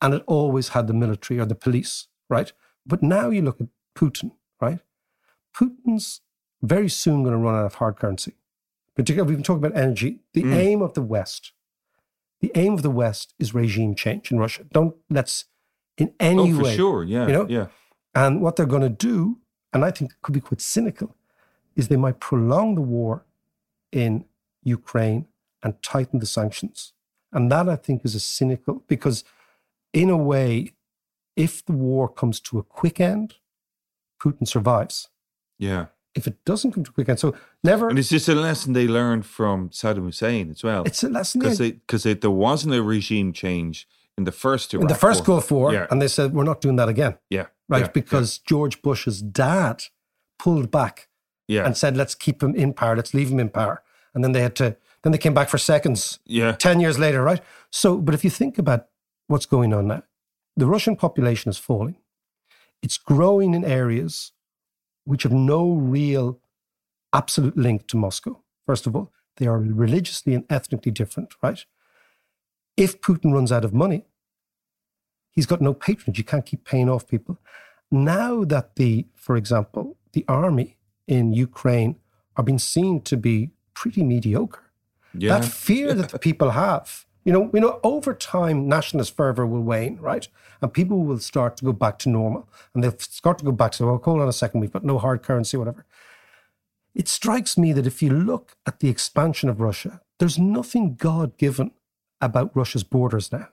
and 0.00 0.14
it 0.14 0.22
always 0.26 0.68
had 0.68 0.86
the 0.86 0.94
military 0.94 1.38
or 1.40 1.44
the 1.46 1.54
police, 1.54 2.08
right? 2.28 2.52
But 2.86 3.02
now 3.02 3.30
you 3.30 3.42
look 3.42 3.60
at 3.60 3.68
Putin, 3.94 4.32
right? 4.60 4.80
Putin's 5.54 6.20
very 6.62 6.88
soon 6.88 7.22
going 7.22 7.32
to 7.34 7.38
run 7.38 7.54
out 7.54 7.66
of 7.66 7.74
hard 7.74 7.96
currency. 7.96 8.34
Particularly, 8.94 9.28
we've 9.28 9.38
been 9.38 9.44
talking 9.44 9.64
about 9.64 9.78
energy. 9.78 10.20
The 10.32 10.42
Mm. 10.42 10.54
aim 10.54 10.82
of 10.82 10.94
the 10.94 11.02
West, 11.02 11.52
the 12.40 12.50
aim 12.54 12.72
of 12.74 12.82
the 12.82 12.90
West 12.90 13.34
is 13.38 13.54
regime 13.54 13.94
change 13.94 14.32
in 14.32 14.38
Russia. 14.38 14.64
Don't 14.72 14.96
let's 15.10 15.44
in 15.98 16.14
any 16.18 16.52
oh, 16.52 16.56
for 16.56 16.62
way 16.62 16.76
sure. 16.76 17.04
Yeah. 17.04 17.26
you 17.26 17.32
know? 17.32 17.46
Yeah. 17.48 17.66
and 18.14 18.40
what 18.40 18.56
they're 18.56 18.64
going 18.66 18.82
to 18.82 18.88
do, 18.88 19.38
and 19.74 19.84
I 19.84 19.90
think 19.90 20.12
it 20.12 20.22
could 20.22 20.32
be 20.32 20.40
quite 20.40 20.62
cynical, 20.62 21.14
is 21.74 21.88
they 21.88 21.96
might 21.96 22.18
prolong 22.20 22.74
the 22.74 22.80
war 22.80 23.25
in 23.96 24.24
Ukraine 24.62 25.26
and 25.62 25.72
tighten 25.82 26.18
the 26.20 26.26
sanctions. 26.26 26.92
And 27.32 27.50
that 27.52 27.68
I 27.68 27.76
think 27.76 28.04
is 28.04 28.14
a 28.14 28.20
cynical, 28.20 28.74
because 28.86 29.24
in 29.92 30.10
a 30.10 30.16
way, 30.16 30.72
if 31.36 31.64
the 31.64 31.72
war 31.72 32.08
comes 32.08 32.40
to 32.40 32.58
a 32.58 32.62
quick 32.62 33.00
end, 33.00 33.34
Putin 34.22 34.46
survives. 34.46 35.08
Yeah. 35.58 35.86
If 36.14 36.26
it 36.26 36.36
doesn't 36.44 36.72
come 36.72 36.84
to 36.84 36.90
a 36.90 36.94
quick 36.94 37.08
end, 37.08 37.18
so 37.20 37.34
never, 37.62 37.88
And 37.88 37.98
is 37.98 38.08
this 38.08 38.28
a 38.28 38.34
lesson 38.34 38.72
they 38.72 38.88
learned 38.88 39.26
from 39.26 39.68
Saddam 39.70 40.04
Hussein 40.04 40.50
as 40.50 40.62
well? 40.62 40.82
it's 40.84 41.02
a 41.02 41.08
lesson 41.08 41.40
Because 41.40 41.58
there. 41.58 41.72
because 41.72 42.02
there 42.04 42.30
wasn't 42.48 42.74
a 42.74 42.82
regime 42.82 43.32
change 43.32 43.86
in 44.18 44.24
the 44.24 44.32
first 44.32 44.72
Iraq 44.72 44.82
in 44.82 44.88
the 44.88 44.94
first 44.94 45.20
war. 45.20 45.26
Gulf 45.36 45.50
War, 45.50 45.72
Yeah. 45.74 45.86
and 45.90 46.00
they 46.00 46.08
said, 46.08 46.32
we're 46.32 46.44
not 46.52 46.60
doing 46.62 46.76
that 46.76 46.88
again, 46.88 47.14
Yeah. 47.28 47.46
right? 47.68 47.82
Yeah. 47.82 47.90
because 48.00 48.38
George 48.38 48.80
Bush's 48.80 49.20
dad 49.20 49.76
pulled 50.38 50.70
back 50.70 51.08
Yeah. 51.48 51.66
and 51.66 51.76
said, 51.76 51.96
let's 51.98 52.14
keep 52.14 52.42
him 52.42 52.54
in 52.54 52.72
power, 52.72 52.96
let's 52.96 53.12
leave 53.12 53.30
him 53.30 53.40
in 53.40 53.50
power. 53.50 53.82
And 54.16 54.24
then 54.24 54.32
they 54.32 54.40
had 54.40 54.56
to, 54.56 54.76
then 55.02 55.12
they 55.12 55.18
came 55.18 55.34
back 55.34 55.50
for 55.50 55.58
seconds 55.58 56.20
Yeah. 56.24 56.52
10 56.52 56.80
years 56.80 56.98
later, 56.98 57.22
right? 57.22 57.42
So, 57.70 57.98
but 57.98 58.14
if 58.14 58.24
you 58.24 58.30
think 58.30 58.56
about 58.58 58.86
what's 59.26 59.44
going 59.44 59.74
on 59.74 59.86
now, 59.86 60.02
the 60.56 60.66
Russian 60.66 60.96
population 60.96 61.50
is 61.50 61.58
falling. 61.58 61.96
It's 62.82 62.96
growing 62.96 63.52
in 63.52 63.62
areas 63.62 64.32
which 65.04 65.24
have 65.24 65.32
no 65.32 65.70
real 65.70 66.40
absolute 67.12 67.58
link 67.58 67.86
to 67.88 67.96
Moscow. 67.98 68.42
First 68.64 68.86
of 68.86 68.96
all, 68.96 69.12
they 69.36 69.46
are 69.46 69.58
religiously 69.58 70.32
and 70.34 70.44
ethnically 70.48 70.92
different, 70.92 71.34
right? 71.42 71.62
If 72.78 73.02
Putin 73.02 73.34
runs 73.34 73.52
out 73.52 73.66
of 73.66 73.74
money, 73.74 74.06
he's 75.30 75.46
got 75.46 75.60
no 75.60 75.74
patronage. 75.74 76.16
You 76.16 76.24
can't 76.24 76.46
keep 76.46 76.64
paying 76.64 76.88
off 76.88 77.06
people. 77.06 77.38
Now 77.90 78.44
that 78.44 78.76
the, 78.76 79.06
for 79.14 79.36
example, 79.36 79.98
the 80.14 80.24
army 80.26 80.78
in 81.06 81.34
Ukraine 81.34 81.96
are 82.34 82.44
being 82.44 82.58
seen 82.58 83.02
to 83.02 83.16
be 83.18 83.50
pretty 83.80 84.02
mediocre 84.02 84.64
Yeah. 85.22 85.32
that 85.38 85.44
fear 85.66 85.94
that 85.94 86.08
the 86.10 86.18
people 86.28 86.50
have 86.50 86.88
You 87.28 87.32
know, 87.34 87.44
we 87.52 87.58
know 87.60 87.80
over 87.82 88.12
time 88.14 88.58
nationalist 88.76 89.16
fervor 89.16 89.44
will 89.52 89.64
wane, 89.70 89.96
right? 90.10 90.26
And 90.60 90.72
people 90.72 90.98
will 91.08 91.18
start 91.18 91.52
to 91.56 91.64
go 91.68 91.72
back 91.84 91.98
to 92.02 92.08
normal. 92.08 92.42
And 92.72 92.78
they'll 92.82 93.00
start 93.00 93.36
to 93.38 93.44
go 93.44 93.52
back 93.62 93.72
to, 93.72 93.84
well, 93.86 94.00
hold 94.04 94.20
on 94.22 94.28
a 94.28 94.32
second, 94.42 94.60
we've 94.60 94.72
got 94.76 94.84
no 94.84 94.96
hard 94.98 95.18
currency, 95.28 95.56
whatever. 95.56 95.82
It 96.94 97.08
strikes 97.08 97.58
me 97.58 97.72
that 97.74 97.86
if 97.86 98.00
you 98.02 98.10
look 98.10 98.56
at 98.64 98.78
the 98.80 98.88
expansion 98.88 99.48
of 99.50 99.60
Russia, 99.60 100.00
there's 100.18 100.38
nothing 100.38 100.94
God 100.94 101.36
given 101.36 101.72
about 102.20 102.56
Russia's 102.56 102.84
borders 102.84 103.30
now, 103.32 103.48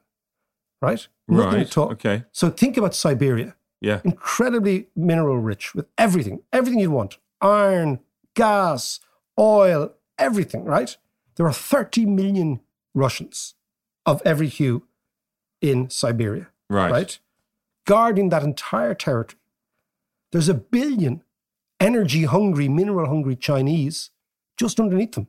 right? 0.82 1.08
Nothing 1.28 1.60
Right. 1.60 1.68
at 1.68 1.78
all. 1.78 1.92
Okay. 1.94 2.24
So 2.32 2.50
think 2.52 2.78
about 2.78 2.94
Siberia 2.96 3.56
Yeah. 3.82 4.00
incredibly 4.04 4.88
mineral 4.96 5.40
rich 5.52 5.74
with 5.76 5.88
everything, 5.98 6.44
everything 6.52 6.80
you'd 6.80 6.92
want 6.92 7.18
iron, 7.42 8.00
gas, 8.36 9.00
oil, 9.38 9.92
everything, 10.18 10.64
right? 10.66 10.96
There 11.36 11.46
are 11.48 11.54
30 11.54 12.06
million 12.06 12.60
Russians 12.94 13.56
of 14.06 14.22
every 14.26 14.48
hue 14.48 14.84
in 15.62 15.90
Siberia, 15.90 16.50
Right. 16.70 16.92
right? 16.92 17.20
Guarding 17.86 18.30
that 18.30 18.44
entire 18.44 18.94
territory. 18.94 19.40
There's 20.32 20.50
a 20.50 20.54
billion 20.54 21.24
energy 21.80 22.24
hungry, 22.26 22.68
mineral 22.70 23.08
hungry 23.08 23.36
Chinese 23.36 24.10
just 24.58 24.80
underneath 24.80 25.14
them. 25.14 25.28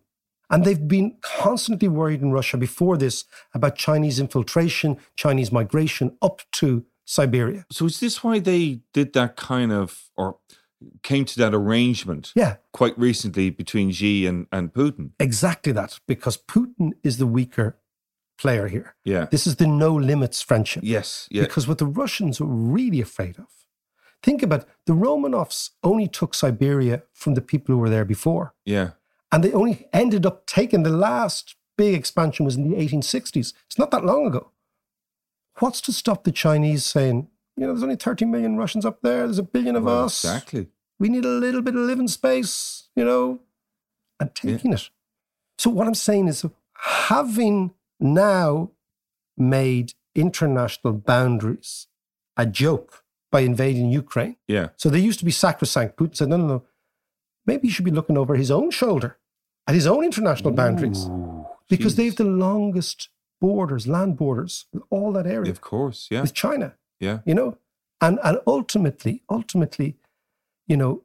And 0.51 0.65
they've 0.65 0.87
been 0.89 1.17
constantly 1.23 1.89
worried 1.89 2.21
in 2.21 2.31
Russia 2.31 2.57
before 2.57 2.97
this 2.97 3.25
about 3.55 3.77
Chinese 3.77 4.21
infiltration, 4.21 4.99
Chinese 5.17 5.51
migration 5.51 6.17
up 6.21 6.43
to 6.53 6.85
Siberia. 7.07 7.65
So 7.71 7.87
is 7.87 8.01
this 8.01 8.23
why 8.23 8.39
they 8.39 8.81
did 8.93 9.15
that 9.15 9.37
kind 9.37 9.73
of 9.73 10.11
or 10.17 10.37
came 11.03 11.25
to 11.25 11.39
that 11.39 11.55
arrangement 11.55 12.33
Yeah, 12.35 12.57
quite 12.73 12.99
recently 12.99 13.51
between 13.51 13.91
Xi 13.93 14.27
and, 14.27 14.47
and 14.53 14.73
Putin? 14.73 15.11
exactly 15.21 15.73
that, 15.73 15.99
because 16.07 16.37
Putin 16.37 16.93
is 17.03 17.19
the 17.19 17.27
weaker 17.27 17.77
player 18.39 18.69
here. 18.69 18.95
Yeah. 19.05 19.27
This 19.31 19.47
is 19.47 19.57
the 19.57 19.67
no 19.67 19.95
limits 19.95 20.43
friendship. 20.43 20.83
Yes. 20.85 21.29
Yeah. 21.31 21.43
Because 21.43 21.69
what 21.69 21.79
the 21.79 21.87
Russians 21.87 22.41
were 22.41 22.47
really 22.47 23.01
afraid 23.01 23.39
of, 23.39 23.47
think 24.23 24.43
about 24.43 24.67
the 24.87 24.93
Romanovs 24.95 25.71
only 25.83 26.09
took 26.09 26.35
Siberia 26.35 27.03
from 27.13 27.35
the 27.35 27.41
people 27.41 27.75
who 27.75 27.81
were 27.81 27.91
there 27.91 28.05
before. 28.05 28.55
yeah. 28.65 28.91
And 29.33 29.43
they 29.43 29.53
only 29.53 29.89
ended 29.93 30.25
up 30.27 30.47
taking 30.47 30.85
the 30.85 30.91
last 30.91 31.57
big 31.77 31.95
expansion 31.95 32.45
was 32.45 32.55
in 32.55 32.69
the 32.71 32.77
1860s. 32.77 33.53
It's 33.67 33.79
not 33.79 33.91
that 33.91 34.05
long 34.05 34.27
ago. 34.29 34.53
What's 35.59 35.81
to 35.83 35.93
stop 35.93 36.23
the 36.23 36.31
Chinese 36.31 36.85
saying, 36.85 37.29
you 37.57 37.63
know, 37.67 37.73
there's 37.73 37.83
only 37.83 37.97
30 37.97 38.27
million 38.27 38.57
Russians 38.57 38.85
up 38.85 39.01
there, 39.03 39.25
there's 39.27 39.39
a 39.41 39.43
billion 39.43 39.75
of 39.75 39.85
Well, 39.85 40.05
us. 40.05 40.23
Exactly. 40.25 40.69
We 40.99 41.09
need 41.09 41.25
a 41.25 41.29
little 41.29 41.63
bit 41.63 41.75
of 41.75 41.81
living 41.83 42.09
space, 42.09 42.89
you 42.95 43.05
know, 43.05 43.41
and 44.21 44.35
taking 44.35 44.73
it. 44.73 44.91
So, 45.59 45.71
what 45.71 45.87
I'm 45.87 45.95
saying 45.95 46.29
is, 46.29 46.45
having 47.09 47.73
now 48.01 48.71
made 49.37 49.95
international 50.15 50.93
boundaries 50.93 51.87
a 52.37 52.47
joke 52.47 53.05
by 53.33 53.41
invading 53.41 53.91
Ukraine. 53.91 54.37
Yeah. 54.47 54.69
So, 54.77 54.89
they 54.89 55.01
used 55.01 55.19
to 55.21 55.25
be 55.25 55.31
sacrosanct. 55.31 55.97
Putin 55.97 56.17
said, 56.17 56.29
no, 56.29 56.37
no, 56.37 56.47
no. 56.47 56.63
Maybe 57.47 57.69
he 57.69 57.73
should 57.73 57.85
be 57.85 57.91
looking 57.91 58.17
over 58.17 58.37
his 58.37 58.51
own 58.51 58.71
shoulder 58.71 59.19
at 59.67 59.75
his 59.75 59.87
own 59.87 60.05
international 60.05 60.53
boundaries 60.53 61.09
because 61.69 61.95
jeez. 61.95 61.97
they 61.97 62.05
have 62.07 62.17
the 62.17 62.25
longest 62.25 63.09
borders, 63.41 63.87
land 63.87 64.17
borders, 64.17 64.67
with 64.73 64.83
all 64.91 65.13
that 65.13 65.27
area 65.27 65.51
Of 65.51 65.61
course. 65.61 66.09
Yeah. 66.11 66.23
with 66.23 66.33
China 66.35 66.75
Yeah. 67.01 67.19
you 67.27 67.35
know 67.35 67.59
and 68.01 68.19
and 68.25 68.39
ultimately 68.47 69.23
ultimately 69.29 69.97
you 70.67 70.77
know 70.77 71.03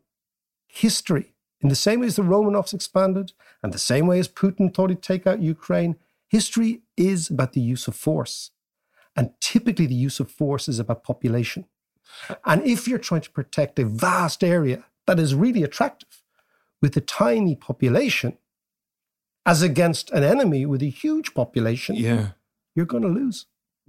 history. 0.68 1.34
In 1.62 1.70
the 1.70 1.76
same 1.76 2.00
way 2.00 2.08
as 2.08 2.16
the 2.16 2.22
romanovs 2.22 2.74
expanded 2.74 3.34
and 3.62 3.74
the 3.74 3.80
same 3.80 4.08
way 4.08 4.20
as 4.20 4.28
putin 4.30 4.74
thought 4.74 4.90
he'd 4.90 5.02
take 5.02 5.28
out 5.28 5.42
ukraine 5.42 5.98
history 6.30 6.82
is 6.96 7.30
about 7.30 7.54
the 7.54 7.62
use 7.62 7.88
of 7.88 7.96
force. 7.96 8.52
And 9.16 9.32
typically 9.42 9.88
the 9.88 9.96
use 9.96 10.20
of 10.20 10.32
force 10.32 10.68
is 10.70 10.80
about 10.80 11.04
population. 11.04 11.66
And 12.46 12.64
if 12.64 12.88
you're 12.88 13.00
trying 13.00 13.22
to 13.22 13.32
protect 13.32 13.80
a 13.80 13.86
vast 13.86 14.44
area 14.44 14.86
that 15.08 15.20
is 15.20 15.36
really 15.36 15.64
attractive 15.64 16.22
with 16.82 16.96
a 16.96 17.02
tiny 17.02 17.56
population 17.56 18.38
as 19.46 19.62
against 19.62 20.12
an 20.12 20.24
enemy 20.24 20.66
with 20.66 20.82
a 20.84 20.90
huge 20.90 21.34
population 21.34 21.96
Yeah. 21.96 22.30
you're 22.76 22.86
going 22.86 23.04
to 23.04 23.10
lose. 23.10 23.48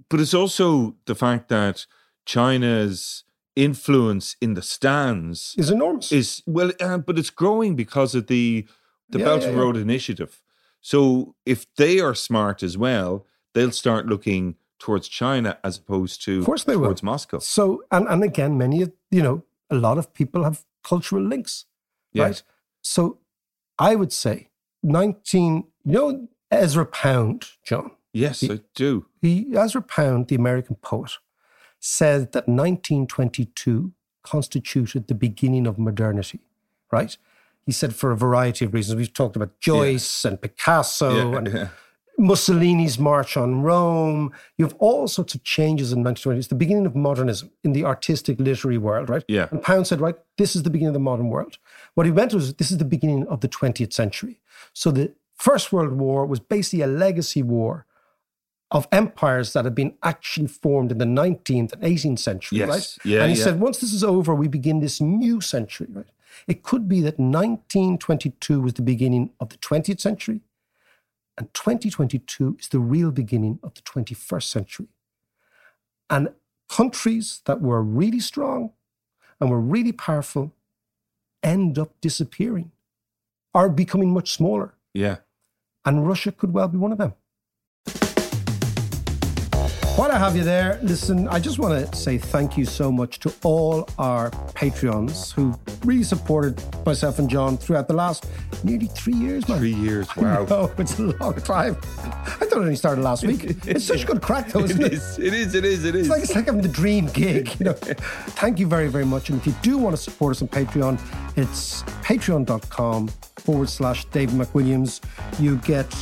But 0.09 0.19
it's 0.19 0.33
also 0.33 0.95
the 1.05 1.15
fact 1.15 1.47
that 1.49 1.85
China's 2.25 3.23
influence 3.55 4.35
in 4.41 4.53
the 4.53 4.61
Stans 4.61 5.55
is 5.57 5.69
enormous 5.69 6.11
is 6.11 6.41
well, 6.45 6.71
uh, 6.79 6.97
but 6.97 7.17
it's 7.19 7.29
growing 7.29 7.75
because 7.75 8.15
of 8.15 8.27
the 8.27 8.65
the 9.09 9.19
Yeah, 9.19 9.25
Belt 9.25 9.43
and 9.43 9.53
yeah. 9.55 9.61
Road 9.61 9.75
Initiative. 9.77 10.41
So 10.79 11.35
if 11.45 11.65
they 11.75 11.99
are 11.99 12.15
smart 12.15 12.63
as 12.63 12.77
well, 12.77 13.25
they'll 13.53 13.71
start 13.71 14.07
looking 14.07 14.55
towards 14.79 15.07
China 15.09 15.57
as 15.63 15.77
opposed 15.77 16.23
to 16.25 16.39
Of 16.39 16.45
course 16.45 16.63
they 16.63 16.75
will. 16.77 16.85
towards 16.85 17.03
Moscow. 17.03 17.39
So, 17.39 17.83
and, 17.91 18.07
and 18.07 18.23
again, 18.23 18.57
many 18.57 18.77
you 19.11 19.21
know, 19.21 19.43
a 19.69 19.75
lot 19.75 19.97
of 19.97 20.13
people 20.13 20.43
have 20.43 20.63
cultural 20.83 21.23
links, 21.23 21.65
Yeah. 22.13 22.23
right? 22.23 22.43
So 22.81 23.19
I 23.77 23.95
would 23.95 24.11
say 24.13 24.49
19, 24.83 25.65
you 25.85 25.91
know, 25.91 26.27
Ezra 26.49 26.85
Pound, 26.85 27.45
John, 27.63 27.91
Yes, 28.13 28.43
I 28.49 28.59
do. 28.75 29.05
he, 29.21 29.55
Ezra 29.55 29.81
Pound, 29.81 30.27
the 30.29 30.35
American 30.35 30.75
poet, 30.77 31.11
said 31.81 32.31
that 32.31 32.47
1922 32.47 33.91
constituted 34.23 35.07
the 35.07 35.15
beginning 35.15 35.67
of 35.67 35.77
modernity, 35.77 36.39
right? 36.91 37.17
He 37.65 37.71
said 37.71 37.95
for 37.95 38.11
a 38.11 38.17
variety 38.17 38.65
of 38.65 38.73
reasons. 38.73 38.97
We've 38.97 39.13
talked 39.13 39.35
about 39.35 39.59
Joyce 39.59 40.23
and 40.23 40.39
Picasso 40.39 41.31
Yeah, 41.31 41.37
and 41.37 41.47
yeah. 41.47 41.67
Mussolini's 42.19 42.99
march 42.99 43.35
on 43.35 43.63
Rome. 43.63 44.31
You 44.57 44.65
have 44.65 44.75
all 44.77 45.07
sorts 45.07 45.33
of 45.33 45.43
changes 45.43 45.91
in 45.91 46.03
1920. 46.03 46.37
It's 46.37 46.47
the 46.49 46.55
beginning 46.55 46.85
of 46.85 46.95
modernism 46.95 47.49
in 47.63 47.73
the 47.73 47.83
artistic 47.83 48.39
literary 48.39 48.77
world, 48.77 49.09
right? 49.09 49.23
Yeah. 49.27 49.47
And 49.49 49.61
Pound 49.61 49.87
said, 49.87 50.01
right, 50.01 50.15
this 50.37 50.55
is 50.55 50.61
the 50.61 50.69
beginning 50.69 50.89
of 50.89 50.93
the 50.93 50.99
modern 50.99 51.29
world. 51.29 51.57
What 51.95 52.05
he 52.05 52.11
meant 52.11 52.33
was, 52.33 52.53
this 52.53 52.69
is 52.69 52.77
the 52.77 52.85
beginning 52.85 53.25
of 53.27 53.41
the 53.41 53.49
20th 53.49 53.91
century. 53.91 54.39
So 54.73 54.91
the 54.91 55.13
First 55.35 55.73
World 55.73 55.93
War 55.93 56.27
was 56.27 56.39
basically 56.39 56.81
a 56.81 56.87
legacy 56.87 57.41
war 57.41 57.87
of 58.71 58.87
empires 58.91 59.51
that 59.53 59.65
have 59.65 59.75
been 59.75 59.93
actually 60.01 60.47
formed 60.47 60.91
in 60.91 60.97
the 60.97 61.05
19th 61.05 61.73
and 61.73 61.81
18th 61.83 62.19
century, 62.19 62.59
Yes. 62.59 62.69
right? 62.69 62.97
Yeah, 63.05 63.21
and 63.21 63.31
he 63.31 63.37
yeah. 63.37 63.43
said, 63.43 63.59
once 63.59 63.79
this 63.79 63.91
is 63.91 64.03
over, 64.03 64.33
we 64.33 64.47
begin 64.47 64.79
this 64.79 65.01
new 65.01 65.41
century, 65.41 65.87
right? 65.91 66.05
It 66.47 66.63
could 66.63 66.87
be 66.87 67.01
that 67.01 67.19
1922 67.19 68.61
was 68.61 68.73
the 68.73 68.81
beginning 68.81 69.31
of 69.41 69.49
the 69.49 69.57
20th 69.57 69.99
century, 69.99 70.39
and 71.37 71.53
2022 71.53 72.57
is 72.59 72.69
the 72.69 72.79
real 72.79 73.11
beginning 73.11 73.59
of 73.61 73.73
the 73.73 73.81
21st 73.81 74.43
century. 74.43 74.87
And 76.09 76.29
countries 76.69 77.41
that 77.45 77.61
were 77.61 77.83
really 77.83 78.19
strong 78.19 78.71
and 79.39 79.49
were 79.49 79.59
really 79.59 79.91
powerful 79.91 80.53
end 81.43 81.77
up 81.77 81.99
disappearing 81.99 82.71
or 83.53 83.69
becoming 83.69 84.13
much 84.13 84.31
smaller. 84.31 84.75
Yeah. 84.93 85.17
And 85.83 86.07
Russia 86.07 86.31
could 86.31 86.53
well 86.53 86.67
be 86.69 86.77
one 86.77 86.91
of 86.91 86.97
them. 86.97 87.13
While 89.97 90.11
I 90.13 90.17
have 90.17 90.35
you 90.35 90.43
there, 90.43 90.79
listen, 90.81 91.27
I 91.27 91.39
just 91.39 91.59
want 91.59 91.91
to 91.91 91.95
say 91.95 92.17
thank 92.17 92.57
you 92.57 92.65
so 92.65 92.91
much 92.91 93.19
to 93.19 93.33
all 93.43 93.87
our 93.99 94.31
Patreons 94.55 95.31
who 95.33 95.53
really 95.85 96.03
supported 96.03 96.59
myself 96.85 97.19
and 97.19 97.29
John 97.29 97.55
throughout 97.57 97.87
the 97.87 97.93
last 97.93 98.25
nearly 98.63 98.87
three 98.87 99.13
years, 99.13 99.47
man. 99.47 99.59
Three 99.59 99.73
years. 99.75 100.07
Wow. 100.15 100.47
Oh, 100.49 100.73
it's 100.79 100.97
a 100.97 101.03
long 101.03 101.35
time. 101.41 101.75
I 101.83 102.45
thought 102.45 102.47
it 102.47 102.53
only 102.55 102.75
started 102.77 103.03
last 103.03 103.23
week. 103.27 103.43
It's 103.67 103.83
such 103.85 104.03
a 104.03 104.07
good 104.07 104.21
crack, 104.23 104.47
though, 104.47 104.63
isn't 104.63 104.81
It 104.81 104.87
it? 104.87 104.93
is. 104.93 105.19
It 105.19 105.33
is. 105.33 105.55
It 105.55 105.65
is. 105.65 105.85
It 105.85 105.93
is. 105.95 106.01
It's 106.01 106.09
like 106.09 106.23
it's 106.23 106.35
like 106.35 106.45
having 106.45 106.61
the 106.61 106.67
dream 106.69 107.05
gig. 107.07 107.59
You 107.59 107.65
know. 107.65 107.73
Thank 107.73 108.59
you 108.59 108.67
very, 108.67 108.87
very 108.87 109.05
much. 109.05 109.29
And 109.29 109.39
if 109.39 109.45
you 109.45 109.53
do 109.61 109.77
want 109.77 109.95
to 109.95 110.01
support 110.01 110.31
us 110.35 110.41
on 110.41 110.47
Patreon, 110.47 110.99
it's 111.37 111.83
patreon.com 112.03 113.09
forward 113.37 113.69
slash 113.69 114.05
David 114.05 114.35
McWilliams. 114.35 115.01
You 115.39 115.57
get 115.57 115.93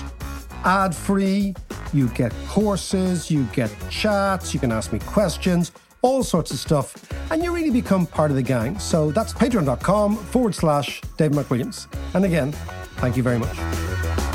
ad 0.63 0.95
free, 0.95 1.55
you 1.93 2.07
get 2.09 2.33
courses, 2.47 3.29
you 3.31 3.43
get 3.53 3.71
chats, 3.89 4.53
you 4.53 4.59
can 4.59 4.71
ask 4.71 4.93
me 4.93 4.99
questions, 4.99 5.71
all 6.01 6.23
sorts 6.23 6.51
of 6.51 6.57
stuff, 6.57 6.95
and 7.31 7.43
you 7.43 7.53
really 7.53 7.71
become 7.71 8.05
part 8.05 8.31
of 8.31 8.37
the 8.37 8.43
gang. 8.43 8.77
So 8.79 9.11
that's 9.11 9.33
patreon.com 9.33 10.15
forward 10.15 10.55
slash 10.55 11.01
David 11.17 11.37
McWilliams. 11.37 11.87
And 12.13 12.25
again, 12.25 12.51
thank 12.97 13.17
you 13.17 13.23
very 13.23 13.39
much. 13.39 14.28